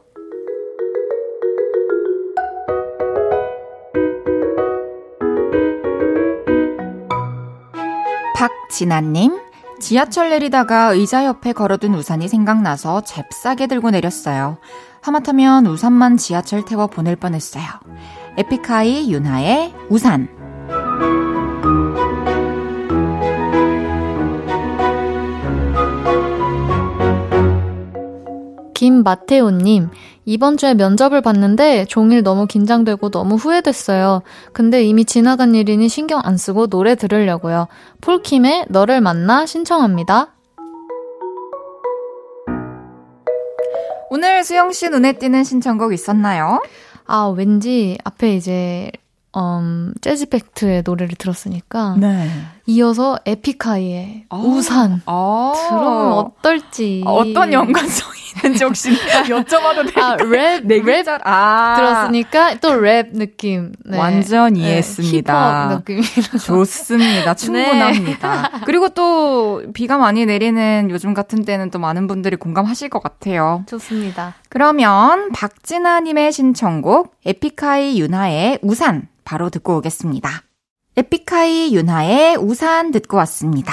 박진아님, 8.37 9.41
지하철 9.81 10.29
내리다가 10.29 10.93
의자 10.93 11.25
옆에 11.25 11.55
걸어둔 11.55 11.95
우산이 11.95 12.29
생각나서 12.29 13.01
잽싸게 13.01 13.67
들고 13.67 13.89
내렸어요. 13.89 14.59
하마터면 15.01 15.67
우산만 15.67 16.19
지하철 16.19 16.63
태워 16.63 16.87
보낼 16.87 17.17
뻔했어요. 17.17 17.65
에픽하이 18.37 19.11
윤하의 19.11 19.73
우산. 19.89 20.29
김마테오님, 28.75 29.89
이번 30.29 30.57
주에 30.57 30.75
면접을 30.75 31.21
봤는데 31.23 31.85
종일 31.85 32.25
너무 32.25 32.49
긴장되고 32.49 33.11
너무 33.11 33.37
후회됐어요. 33.37 34.23
근데 34.53 34.83
이미 34.83 35.05
지나간 35.05 35.55
일이니 35.55 35.89
신경 35.89 36.21
안 36.25 36.37
쓰고 36.37 36.67
노래 36.67 36.97
들으려고요. 36.97 37.69
폴킴의 38.01 38.67
너를 38.69 39.01
만나 39.01 39.47
신청합니다. 39.47 40.33
오늘 44.11 44.43
수영 44.43 44.73
씨 44.73 44.89
눈에 44.89 45.13
띄는 45.13 45.45
신청곡 45.45 45.93
있었나요? 45.93 46.61
아, 47.07 47.27
왠지 47.27 47.97
앞에 48.03 48.35
이제 48.35 48.91
음, 49.37 49.93
재지팩트의 50.01 50.83
노래를 50.85 51.15
들었으니까 51.17 51.97
네. 52.01 52.29
이어서 52.67 53.19
에픽하이의 53.27 54.25
아. 54.31 54.37
우산 54.37 55.03
아, 55.07 55.53
들으면 55.55 56.13
어떨지 56.15 57.03
어떤 57.05 57.53
연관성 57.53 58.16
이 58.37 58.47
있는지 58.47 58.65
혹시 58.65 58.91
여쭤봐도 58.91 59.85
될까요? 59.85 60.05
아, 60.05 60.17
랩, 60.17 60.65
네 60.67 60.81
랩 60.81 61.07
아, 61.25 61.75
들었으니까 61.77 62.55
또 62.61 62.71
랩 62.81 63.13
느낌. 63.17 63.73
네. 63.85 63.99
완전 63.99 64.57
이해했습니다. 64.57 65.69
네, 65.69 65.75
힙합 65.75 65.85
느낌. 65.85 66.03
좋습니다. 66.39 67.35
충분합니다. 67.35 68.51
그리고 68.67 68.89
또 68.91 69.63
비가 69.75 69.97
많이 69.99 70.27
내리는 70.27 70.89
요즘 70.91 71.15
같은 71.15 71.45
때는 71.45 71.71
또 71.71 71.79
많은 71.79 72.07
분들이 72.07 72.37
공감하실 72.37 72.89
것 72.89 73.03
같아요. 73.03 73.65
좋습니다. 73.67 74.35
그러면 74.49 75.31
박진아님의 75.33 76.33
신청곡 76.33 77.15
에픽하이 77.25 77.99
윤하의 78.01 78.61
우산 78.63 79.09
바로 79.25 79.51
듣고 79.51 79.77
오겠습니다. 79.79 80.43
에픽하이 80.99 81.75
윤하의 81.75 82.37
우산 82.37 82.91
듣고 82.91 83.19
왔습니다. 83.19 83.73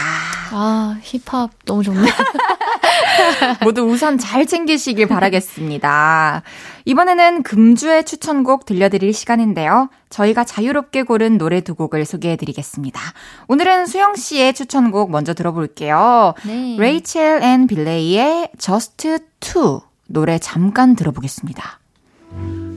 아, 0.52 0.98
힙합 1.02 1.52
너무 1.66 1.82
좋네. 1.82 2.02
모두 3.64 3.84
우산 3.84 4.18
잘 4.18 4.46
챙기시길 4.46 5.08
바라겠습니다. 5.08 6.44
이번에는 6.84 7.44
금주의 7.44 8.04
추천곡 8.04 8.66
들려드릴 8.66 9.14
시간인데요. 9.14 9.90
저희가 10.10 10.44
자유롭게 10.44 11.04
고른 11.04 11.38
노래 11.38 11.62
두 11.62 11.76
곡을 11.76 12.04
소개해드리겠습니다. 12.04 13.00
오늘은 13.48 13.86
수영 13.86 14.16
씨의 14.16 14.54
추천곡 14.54 15.10
먼저 15.10 15.34
들어볼게요. 15.34 16.34
네. 16.46 16.76
레이첼 16.78 17.42
앤 17.42 17.68
빌레이의 17.68 18.50
Just 18.58 19.18
Two 19.40 19.80
노래 20.08 20.38
잠깐 20.40 20.96
들어보겠습니다. 20.96 21.80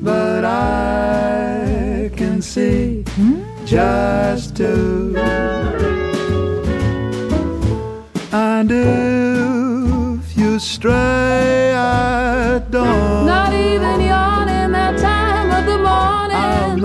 but 0.04 0.44
I 0.44 2.10
can 2.16 2.38
see 2.38 3.02
just 3.66 4.56
two. 4.56 5.14
And 8.32 8.70
if 8.70 10.36
you 10.36 10.58
stray 10.60 11.72
at 11.74 12.70
dawn, 12.70 13.26
not 13.26 13.52
even 13.52 14.00
yawning 14.00 14.70
that 14.72 14.96
time 14.98 15.50
of 15.50 15.66
the 15.66 15.78
morning, 15.78 16.80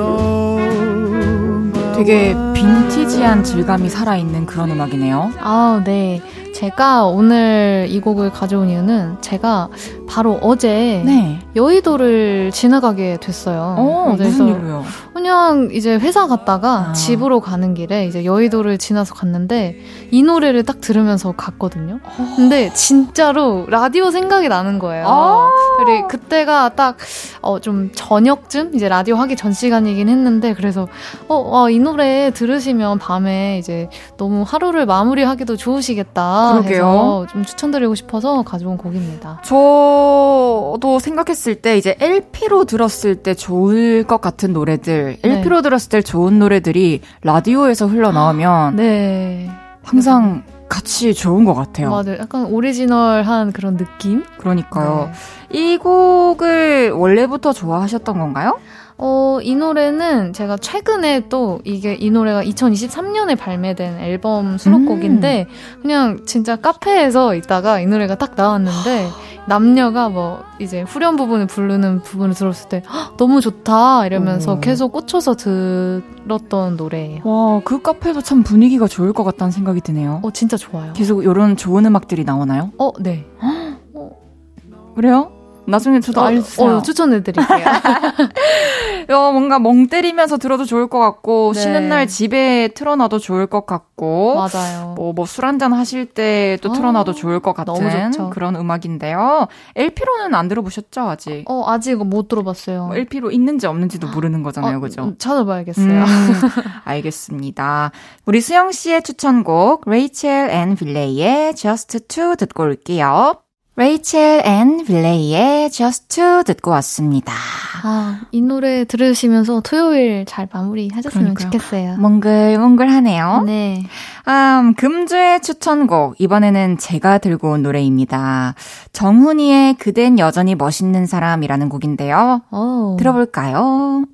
되게 1.96 2.34
빈티지한 2.56 3.44
질감이 3.44 3.88
살아있는 3.90 4.48
그런 4.48 4.72
음악이네요. 4.72 5.34
아, 5.40 5.82
네. 5.86 6.20
제가 6.62 7.06
오늘 7.08 7.88
이 7.90 8.00
곡을 8.00 8.32
가져온 8.32 8.70
이유는 8.70 9.18
제가 9.22 9.70
바로 10.08 10.38
어제 10.44 11.02
네. 11.04 11.40
여의도를 11.56 12.52
지나가게 12.52 13.18
됐어요. 13.20 13.76
어, 13.80 14.16
무슨 14.16 14.48
일로요? 14.48 14.84
그냥 15.12 15.70
이제 15.72 15.96
회사 15.96 16.28
갔다가 16.28 16.90
아. 16.90 16.94
집으로 16.94 17.40
가는 17.40 17.74
길에 17.74 18.06
이제 18.06 18.26
여의도를 18.26 18.78
지나서 18.78 19.16
갔는데 19.16 19.80
이 20.12 20.22
노래를 20.22 20.64
딱 20.64 20.82
들으면서 20.82 21.32
갔거든요. 21.32 22.00
근데 22.36 22.72
진짜로 22.74 23.66
라디오 23.68 24.12
생각이 24.12 24.48
나는 24.48 24.78
거예요. 24.78 25.06
아. 25.08 25.50
그리고 25.78 26.08
그때가 26.08 26.76
딱, 26.76 26.98
어, 27.42 27.60
좀 27.60 27.92
저녁쯤? 27.94 28.76
이제 28.76 28.88
라디오 28.88 29.16
하기 29.16 29.36
전 29.36 29.52
시간이긴 29.52 30.10
했는데, 30.10 30.54
그래서, 30.54 30.88
어, 31.28 31.36
어, 31.36 31.70
이 31.70 31.80
노래 31.80 32.32
들으시면 32.32 33.00
밤에 33.00 33.58
이제 33.58 33.90
너무 34.18 34.44
하루를 34.46 34.86
마무리하기도 34.86 35.56
좋으시겠다. 35.56 36.51
그러게요. 36.54 36.86
해서 36.86 37.28
좀 37.32 37.46
추천드리고 37.46 37.96
싶어서 37.96 38.44
가져온 38.44 38.78
곡입니다. 38.78 39.42
저도 39.44 41.00
생각했을 41.00 41.56
때 41.56 41.78
이제 41.78 41.96
LP로 42.00 42.66
들었을 42.66 43.16
때 43.16 43.34
좋을 43.34 44.04
것 44.04 44.22
같은 44.22 44.54
노래들, 44.54 45.18
네. 45.22 45.30
LP로 45.30 45.62
들었을 45.62 45.90
때 45.90 46.02
좋은 46.02 46.40
노래들이 46.40 47.02
라디오에서 47.24 47.88
흘러나오면 47.88 48.76
네. 48.76 49.50
항상 49.84 50.44
같이 50.70 51.14
좋은 51.14 51.44
것 51.44 51.54
같아요. 51.54 51.90
맞아요. 51.90 52.18
약간 52.18 52.46
오리지널한 52.46 53.52
그런 53.52 53.76
느낌? 53.76 54.24
그러니까요. 54.38 55.12
네. 55.50 55.60
이 55.60 55.78
곡을 55.78 56.92
원래부터 56.92 57.52
좋아하셨던 57.52 58.18
건가요? 58.18 58.58
어, 59.04 59.40
이 59.42 59.56
노래는 59.56 60.32
제가 60.34 60.58
최근에 60.58 61.28
또 61.28 61.60
이게 61.64 61.96
이 61.96 62.12
노래가 62.12 62.44
2023년에 62.44 63.36
발매된 63.38 64.00
앨범 64.00 64.60
수록곡인데 64.60 65.48
그냥 65.82 66.20
진짜 66.26 66.56
카페에서 66.56 67.34
있다가 67.34 67.80
이 67.80 67.88
노래가 67.88 68.14
딱 68.16 68.34
나왔는데 68.36 69.08
남녀가 69.48 70.08
뭐 70.08 70.44
이제 70.60 70.84
후렴 70.84 71.16
부분을 71.16 71.48
부르는 71.48 72.04
부분을 72.04 72.36
들었을 72.36 72.70
때 72.70 72.84
"헉, 72.88 73.18
너무 73.18 73.42
좋다 73.42 74.06
이러면서 74.06 74.54
오. 74.54 74.60
계속 74.60 74.92
꽂혀서 74.92 75.36
들었던 75.36 76.78
노래예요. 76.78 77.22
와, 77.24 77.60
그 77.66 77.82
카페도 77.82 78.22
참 78.22 78.44
분위기가 78.44 78.88
좋을 78.88 79.14
것 79.14 79.24
같다는 79.24 79.52
생각이 79.52 79.82
드네요. 79.82 80.20
어, 80.22 80.30
진짜 80.30 80.58
좋아요. 80.58 80.94
계속 80.94 81.24
이런 81.24 81.58
좋은 81.58 81.84
음악들이 81.88 82.24
나오나요? 82.24 82.70
어, 82.78 82.92
네. 83.00 83.26
그래요? 84.96 85.32
나중에 85.72 86.00
저도 86.00 86.22
어, 86.22 86.26
알려주세요. 86.26 86.78
어, 86.78 86.82
추천해드릴게요. 86.82 87.66
어, 89.10 89.32
뭔가 89.32 89.58
멍 89.58 89.88
때리면서 89.88 90.38
들어도 90.38 90.66
좋을 90.66 90.88
것 90.88 91.00
같고, 91.00 91.54
네. 91.56 91.62
쉬는 91.62 91.90
날 91.90 92.08
집에 92.08 92.70
틀어놔도 92.76 93.20
좋을 93.20 93.48
것 93.48 93.66
같고, 93.66 94.36
맞아요. 94.36 94.94
뭐, 94.96 95.14
뭐, 95.14 95.26
술 95.26 95.46
한잔 95.46 95.74
하실 95.74 96.06
때또 96.06 96.70
아, 96.70 96.74
틀어놔도 96.74 97.14
좋을 97.14 97.40
것 97.40 97.54
같은. 97.54 98.30
그런 98.30 98.56
음악인데요. 98.56 99.48
LP로는 99.76 100.36
안 100.36 100.48
들어보셨죠, 100.48 101.02
아직? 101.02 101.44
어, 101.48 101.64
아직 101.68 101.96
못 101.96 102.28
들어봤어요. 102.28 102.88
뭐 102.88 102.96
LP로 102.96 103.32
있는지 103.32 103.68
없는지도 103.68 104.08
모르는 104.08 104.44
거잖아요, 104.44 104.78
어, 104.78 104.80
그죠? 104.80 105.04
음, 105.04 105.16
찾아봐야겠어요. 105.18 106.04
음, 106.04 106.06
알겠습니다. 106.84 107.92
우리 108.26 108.42
수영 108.42 108.72
씨의 108.72 109.04
추천곡 109.04 109.90
레이첼 109.90 110.50
앤 110.50 110.76
빌레이의 110.76 111.56
Just 111.56 112.08
Two 112.08 112.36
듣고 112.36 112.64
올게요. 112.64 113.42
레이첼 113.82 114.44
앤 114.46 114.86
빌레이의 114.86 115.72
Just 115.72 116.10
Two 116.10 116.44
듣고 116.44 116.70
왔습니다. 116.70 117.34
아, 117.82 118.22
이 118.32 118.40
노래 118.40 118.86
들으시면서 118.86 119.62
토요일 119.62 120.24
잘 120.28 120.48
마무리 120.54 120.88
하셨으면 120.94 121.34
그러니까요. 121.34 121.50
좋겠어요. 121.50 121.98
몽글몽글하네요. 121.98 123.42
네. 123.48 123.84
음, 124.28 124.76
금주의 124.76 125.42
추천곡 125.42 126.22
이번에는 126.22 126.78
제가 126.78 127.18
들고 127.18 127.54
온 127.54 127.64
노래입니다. 127.64 128.54
정훈이의 128.94 129.74
그댄 129.80 130.20
여전히 130.20 130.54
멋있는 130.54 131.08
사람이라는 131.08 131.68
곡인데요. 131.68 132.44
어. 132.52 132.98
들어볼까요? 133.00 134.06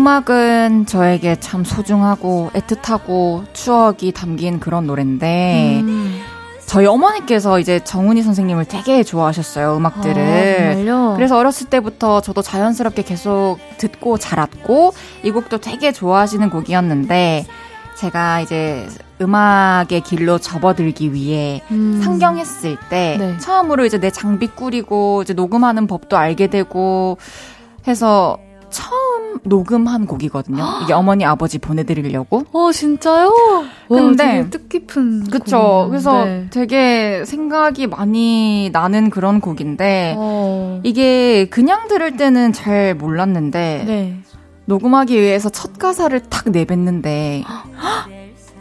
음악은 0.00 0.86
저에게 0.86 1.38
참 1.40 1.62
소중하고 1.62 2.50
애틋하고 2.54 3.44
추억이 3.52 4.12
담긴 4.12 4.58
그런 4.58 4.86
노래인데 4.86 5.80
음. 5.82 6.22
저희 6.64 6.86
어머니께서 6.86 7.58
이제 7.60 7.80
정훈이 7.80 8.22
선생님을 8.22 8.64
되게 8.64 9.02
좋아하셨어요 9.02 9.76
음악들을. 9.76 10.88
아? 10.88 11.14
그래서 11.16 11.36
어렸을 11.36 11.68
때부터 11.68 12.22
저도 12.22 12.40
자연스럽게 12.40 13.02
계속 13.02 13.58
듣고 13.76 14.16
자랐고 14.16 14.94
이 15.22 15.30
곡도 15.32 15.58
되게 15.58 15.92
좋아하시는 15.92 16.48
곡이었는데 16.48 17.46
제가 17.96 18.40
이제 18.40 18.88
음악의 19.20 20.00
길로 20.02 20.38
접어들기 20.38 21.12
위해 21.12 21.60
음. 21.72 22.00
상경했을 22.02 22.78
때 22.88 23.16
네. 23.18 23.36
처음으로 23.36 23.84
이제 23.84 24.00
내 24.00 24.10
장비 24.10 24.46
꾸리고 24.46 25.20
이제 25.22 25.34
녹음하는 25.34 25.86
법도 25.86 26.16
알게 26.16 26.46
되고 26.46 27.18
해서 27.86 28.38
처음 28.70 28.99
녹음한 29.42 30.06
곡이거든요. 30.06 30.62
이게 30.84 30.92
어머니 30.92 31.24
아버지 31.24 31.58
보내드리려고. 31.58 32.44
어, 32.52 32.72
진짜요? 32.72 33.32
근데- 33.88 34.38
와, 34.40 34.46
뜻깊은. 34.50 35.24
그쵸. 35.30 35.58
곡이네요. 35.58 35.88
그래서 35.88 36.24
네. 36.24 36.46
되게 36.50 37.24
생각이 37.24 37.86
많이 37.86 38.70
나는 38.72 39.10
그런 39.10 39.40
곡인데 39.40 40.14
어. 40.18 40.80
이게 40.84 41.48
그냥 41.48 41.88
들을 41.88 42.16
때는 42.16 42.52
잘 42.52 42.94
몰랐는데 42.94 43.84
네. 43.86 44.16
녹음하기 44.66 45.20
위해서 45.20 45.48
첫 45.48 45.78
가사를 45.78 46.20
탁 46.30 46.50
내뱉는데 46.50 47.42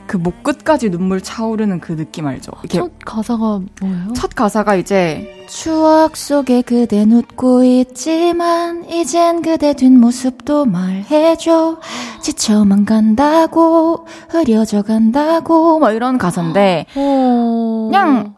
그 0.09 0.17
목 0.17 0.41
끝까지 0.41 0.89
눈물 0.89 1.21
차오르는 1.21 1.79
그 1.81 1.95
느낌 1.95 2.25
알죠? 2.25 2.51
이렇게 2.63 2.79
첫 2.79 2.91
가사가 3.05 3.61
뭐예요? 3.79 4.13
첫 4.15 4.33
가사가 4.33 4.75
이제 4.75 5.45
추억 5.47 6.17
속에 6.17 6.63
그댄 6.63 7.11
웃고 7.11 7.63
있지만 7.63 8.89
이젠 8.89 9.43
그대 9.43 9.75
뒷모습도 9.75 10.65
말해줘 10.65 11.79
지쳐만 12.23 12.85
간다고 12.85 14.07
흐려져 14.29 14.81
간다고 14.81 15.77
뭐 15.77 15.91
이런 15.91 16.17
가사인데 16.17 16.87
어. 16.95 17.87
그냥 17.91 18.33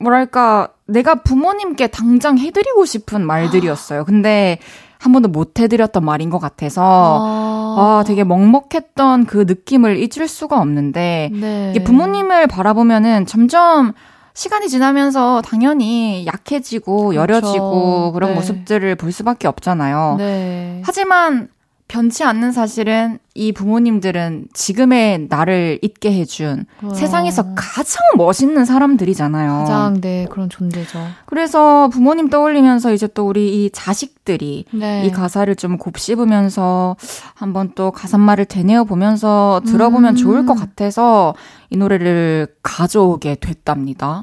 뭐랄까 0.00 0.70
내가 0.86 1.16
부모님께 1.16 1.88
당장 1.88 2.38
해드리고 2.38 2.86
싶은 2.86 3.26
말들이었어요. 3.26 4.06
근데 4.06 4.58
한 5.02 5.12
번도 5.12 5.28
못 5.28 5.58
해드렸던 5.58 6.04
말인 6.04 6.30
것 6.30 6.38
같아서 6.38 7.18
아, 7.20 7.98
아 8.00 8.04
되게 8.06 8.22
먹먹했던 8.22 9.26
그 9.26 9.38
느낌을 9.48 9.96
잊을 9.96 10.28
수가 10.28 10.60
없는데 10.60 11.30
네. 11.32 11.70
이게 11.74 11.82
부모님을 11.82 12.46
바라보면은 12.46 13.26
점점 13.26 13.94
시간이 14.34 14.68
지나면서 14.68 15.42
당연히 15.42 16.24
약해지고 16.24 17.08
그렇죠. 17.08 17.20
여려지고 17.20 18.12
그런 18.12 18.30
네. 18.30 18.36
모습들을 18.36 18.94
볼 18.94 19.10
수밖에 19.10 19.48
없잖아요. 19.48 20.14
네. 20.18 20.82
하지만 20.84 21.48
변치 21.92 22.24
않는 22.24 22.52
사실은 22.52 23.18
이 23.34 23.52
부모님들은 23.52 24.46
지금의 24.54 25.26
나를 25.28 25.78
있게 25.82 26.10
해준 26.10 26.64
어. 26.82 26.94
세상에서 26.94 27.52
가장 27.54 28.00
멋있는 28.16 28.64
사람들이잖아요. 28.64 29.58
가장 29.58 30.00
네 30.00 30.26
그런 30.30 30.48
존재죠. 30.48 30.98
그래서 31.26 31.88
부모님 31.88 32.30
떠올리면서 32.30 32.94
이제 32.94 33.06
또 33.08 33.26
우리 33.26 33.66
이 33.66 33.70
자식들이 33.70 34.64
네. 34.72 35.04
이 35.04 35.10
가사를 35.10 35.54
좀 35.56 35.76
곱씹으면서 35.76 36.96
한번 37.34 37.72
또 37.74 37.90
가사말을 37.90 38.46
되뇌어 38.46 38.84
보면서 38.84 39.60
들어보면 39.66 40.14
음. 40.14 40.16
좋을 40.16 40.46
것 40.46 40.54
같아서 40.54 41.34
이 41.68 41.76
노래를 41.76 42.46
가져오게 42.62 43.36
됐답니다. 43.42 44.22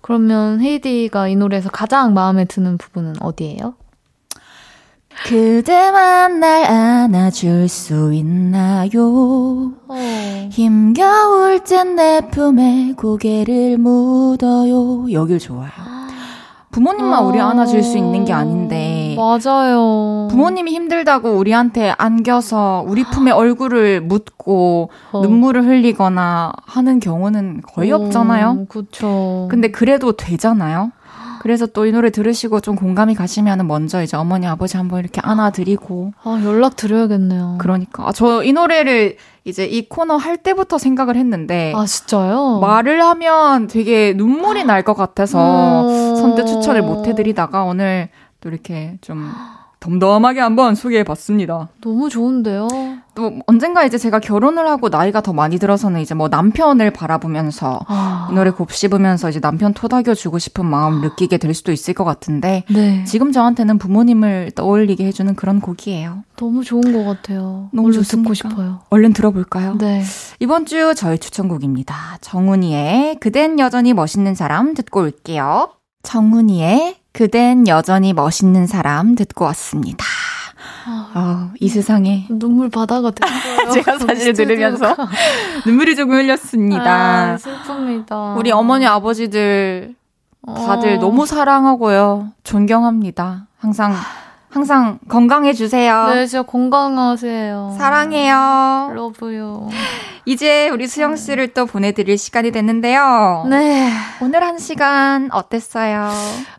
그러면 0.00 0.62
헤이디가 0.62 1.28
이 1.28 1.36
노래에서 1.36 1.68
가장 1.68 2.14
마음에 2.14 2.46
드는 2.46 2.78
부분은 2.78 3.16
어디예요? 3.20 3.74
그대만 5.26 6.40
날 6.40 6.64
안아줄 6.64 7.68
수 7.68 8.12
있나요? 8.14 9.72
어. 9.88 10.48
힘겨울 10.50 11.62
땐 11.64 11.90
내 11.94 12.20
품에 12.30 12.94
고개를 12.96 13.76
묻어요. 13.78 15.10
여길 15.12 15.38
좋아요. 15.38 15.70
부모님만 16.70 17.24
우리 17.24 17.40
안아줄 17.40 17.82
수 17.82 17.98
있는 17.98 18.24
게 18.24 18.32
아닌데 18.32 19.16
맞아요. 19.18 20.28
부모님이 20.30 20.70
힘들다고 20.72 21.30
우리한테 21.30 21.92
안겨서 21.98 22.84
우리 22.86 23.02
품에 23.02 23.32
얼굴을 23.32 24.00
묻고 24.02 24.90
어. 25.10 25.20
눈물을 25.20 25.64
흘리거나 25.66 26.52
하는 26.64 27.00
경우는 27.00 27.62
거의 27.66 27.90
없잖아요. 27.90 28.66
그렇죠. 28.68 29.48
근데 29.50 29.72
그래도 29.72 30.12
되잖아요. 30.12 30.92
그래서 31.40 31.66
또 31.66 31.86
이 31.86 31.92
노래 31.92 32.10
들으시고 32.10 32.60
좀 32.60 32.76
공감이 32.76 33.14
가시면 33.14 33.66
먼저 33.66 34.02
이제 34.02 34.16
어머니 34.16 34.46
아버지 34.46 34.76
한번 34.76 35.00
이렇게 35.00 35.20
안아드리고 35.24 36.12
아 36.22 36.40
연락 36.44 36.76
드려야겠네요. 36.76 37.56
그러니까 37.58 38.06
아, 38.08 38.12
저 38.12 38.42
이 38.44 38.52
노래를 38.52 39.16
이제 39.44 39.64
이 39.64 39.88
코너 39.88 40.16
할 40.16 40.36
때부터 40.36 40.76
생각을 40.76 41.16
했는데 41.16 41.72
아 41.74 41.86
진짜요? 41.86 42.58
말을 42.60 43.02
하면 43.02 43.66
되게 43.68 44.12
눈물이 44.12 44.64
날 44.64 44.82
것 44.84 44.94
같아서 44.94 45.88
음. 45.88 46.16
선뜻 46.16 46.46
추천을 46.46 46.82
못 46.82 47.06
해드리다가 47.06 47.64
오늘 47.64 48.10
또 48.40 48.48
이렇게 48.50 48.98
좀 49.00 49.30
덤덤하게 49.80 50.40
한번 50.40 50.74
소개해봤습니다. 50.74 51.68
너무 51.80 52.10
좋은데요. 52.10 52.68
또 53.14 53.40
언젠가 53.46 53.84
이제 53.84 53.98
제가 53.98 54.20
결혼을 54.20 54.68
하고 54.68 54.88
나이가 54.88 55.20
더 55.20 55.32
많이 55.32 55.58
들어서는 55.58 56.00
이제 56.00 56.14
뭐 56.14 56.28
남편을 56.28 56.92
바라보면서 56.92 57.80
아. 57.86 58.28
이 58.30 58.34
노래 58.34 58.50
곱씹으면서 58.50 59.30
이제 59.30 59.40
남편 59.40 59.74
토닥여 59.74 60.14
주고 60.14 60.38
싶은 60.38 60.66
마음 60.66 61.00
느끼게 61.00 61.38
될 61.38 61.54
수도 61.54 61.72
있을 61.72 61.94
것 61.94 62.04
같은데 62.04 62.64
네. 62.70 63.04
지금 63.04 63.32
저한테는 63.32 63.78
부모님을 63.78 64.52
떠올리게 64.54 65.04
해주는 65.06 65.34
그런 65.34 65.60
곡이에요. 65.60 66.24
너무 66.36 66.64
좋은 66.64 66.80
것 66.92 67.04
같아요. 67.04 67.68
너무? 67.72 67.92
듣고 67.92 68.34
싶어요. 68.34 68.80
얼른 68.90 69.12
들어볼까요? 69.12 69.76
네. 69.78 70.02
이번 70.38 70.66
주 70.66 70.94
저희 70.96 71.18
추천곡입니다. 71.18 72.18
정훈이의 72.20 73.16
그댄 73.20 73.58
여전히 73.58 73.92
멋있는 73.92 74.34
사람 74.34 74.74
듣고 74.74 75.00
올게요. 75.00 75.70
정훈이의 76.02 76.96
그댄 77.12 77.68
여전히 77.68 78.12
멋있는 78.12 78.66
사람 78.66 79.14
듣고 79.14 79.44
왔습니다. 79.46 80.04
아, 80.86 81.52
이 81.60 81.68
세상에 81.68 82.26
눈물 82.28 82.68
바다가 82.68 83.10
됐어요. 83.10 83.70
제가 83.72 83.98
사실 83.98 84.32
들으면서. 84.32 84.96
눈물이 85.66 85.96
조금 85.96 86.14
흘렸습니다. 86.14 87.32
아, 87.32 87.36
슬픕니다. 87.36 88.36
우리 88.38 88.50
어머니 88.50 88.86
아버지들 88.86 89.94
다들 90.46 90.96
어. 90.96 90.98
너무 90.98 91.26
사랑하고요. 91.26 92.32
존경합니다. 92.44 93.46
항상 93.58 93.94
항상 94.52 94.98
건강해 95.08 95.52
주세요. 95.52 96.08
네, 96.08 96.26
진짜 96.26 96.42
건강하세요. 96.42 97.76
사랑해요. 97.78 98.90
러브요. 98.94 99.68
이제 100.24 100.68
우리 100.70 100.86
수영 100.88 101.14
씨를 101.16 101.48
또 101.54 101.66
보내드릴 101.66 102.18
시간이 102.18 102.50
됐는데요. 102.50 103.46
네. 103.48 103.90
오늘 104.20 104.42
한 104.42 104.58
시간 104.58 105.28
어땠어요? 105.32 106.10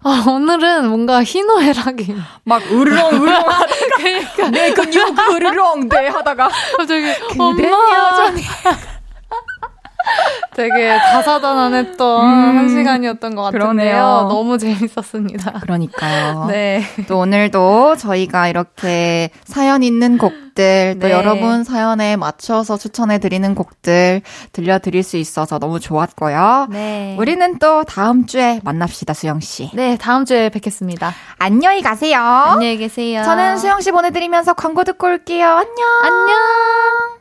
아, 0.03 0.23
오늘은 0.27 0.87
뭔가 0.89 1.21
희노애락이. 1.23 2.15
막 2.45 2.63
으르렁 2.71 3.07
으르렁 3.21 3.35
하다가 3.35 3.67
그러니까. 3.97 4.49
내 4.49 4.71
근육 4.73 5.15
으르렁 5.33 5.89
네 5.89 6.07
하다가 6.07 6.49
갑자기 6.77 7.05
엄마 7.37 7.61
여전히 7.67 8.41
되게 10.55 10.97
다사다난했던 10.97 12.25
음, 12.25 12.57
한 12.57 12.69
시간이었던 12.69 13.35
것 13.35 13.43
같은데요. 13.43 13.71
그러네요. 13.73 14.27
너무 14.29 14.57
재밌었습니다. 14.57 15.59
그러니까요. 15.61 16.45
네. 16.51 16.83
또 17.07 17.19
오늘도 17.19 17.95
저희가 17.97 18.49
이렇게 18.49 19.29
사연 19.45 19.81
있는 19.81 20.17
곡들, 20.17 20.97
또 20.99 21.07
네. 21.07 21.13
여러분 21.13 21.63
사연에 21.63 22.17
맞춰서 22.17 22.77
추천해 22.77 23.17
드리는 23.19 23.55
곡들 23.55 24.21
들려드릴 24.51 25.03
수 25.03 25.17
있어서 25.17 25.57
너무 25.57 25.79
좋았고요. 25.79 26.67
네. 26.69 27.15
우리는 27.17 27.57
또 27.59 27.83
다음 27.83 28.25
주에 28.25 28.59
만납시다, 28.63 29.13
수영씨. 29.13 29.71
네, 29.73 29.97
다음 29.97 30.25
주에 30.25 30.49
뵙겠습니다. 30.49 31.13
안녕히 31.39 31.81
가세요. 31.81 32.19
안녕히 32.19 32.77
계세요. 32.77 33.23
저는 33.23 33.57
수영씨 33.57 33.91
보내드리면서 33.91 34.53
광고 34.53 34.83
듣고 34.83 35.07
올게요. 35.07 35.47
안녕. 35.47 35.75
안녕. 36.03 37.20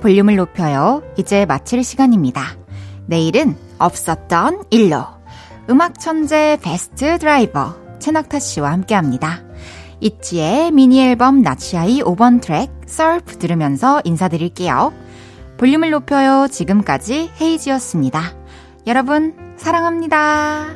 볼륨을 0.00 0.36
높여요. 0.36 1.02
이제 1.16 1.46
마칠 1.46 1.84
시간입니다. 1.84 2.42
내일은 3.06 3.56
없었던 3.78 4.64
일로 4.70 5.04
음악 5.70 5.98
천재 5.98 6.58
베스트 6.62 7.18
드라이버 7.18 7.74
최낙타 7.98 8.38
씨와 8.38 8.72
함께 8.72 8.94
합니다. 8.94 9.42
있지의 10.00 10.70
미니 10.70 11.02
앨범 11.02 11.42
Not 11.42 11.72
Shy 11.72 12.02
5번 12.02 12.40
트랙 12.40 12.70
SURF 12.86 13.38
들으면서 13.38 14.00
인사드릴게요. 14.04 14.92
볼륨을 15.58 15.90
높여요. 15.90 16.46
지금까지 16.48 17.30
헤이즈였습니다. 17.40 18.22
여러분, 18.86 19.34
사랑합니다. 19.56 20.68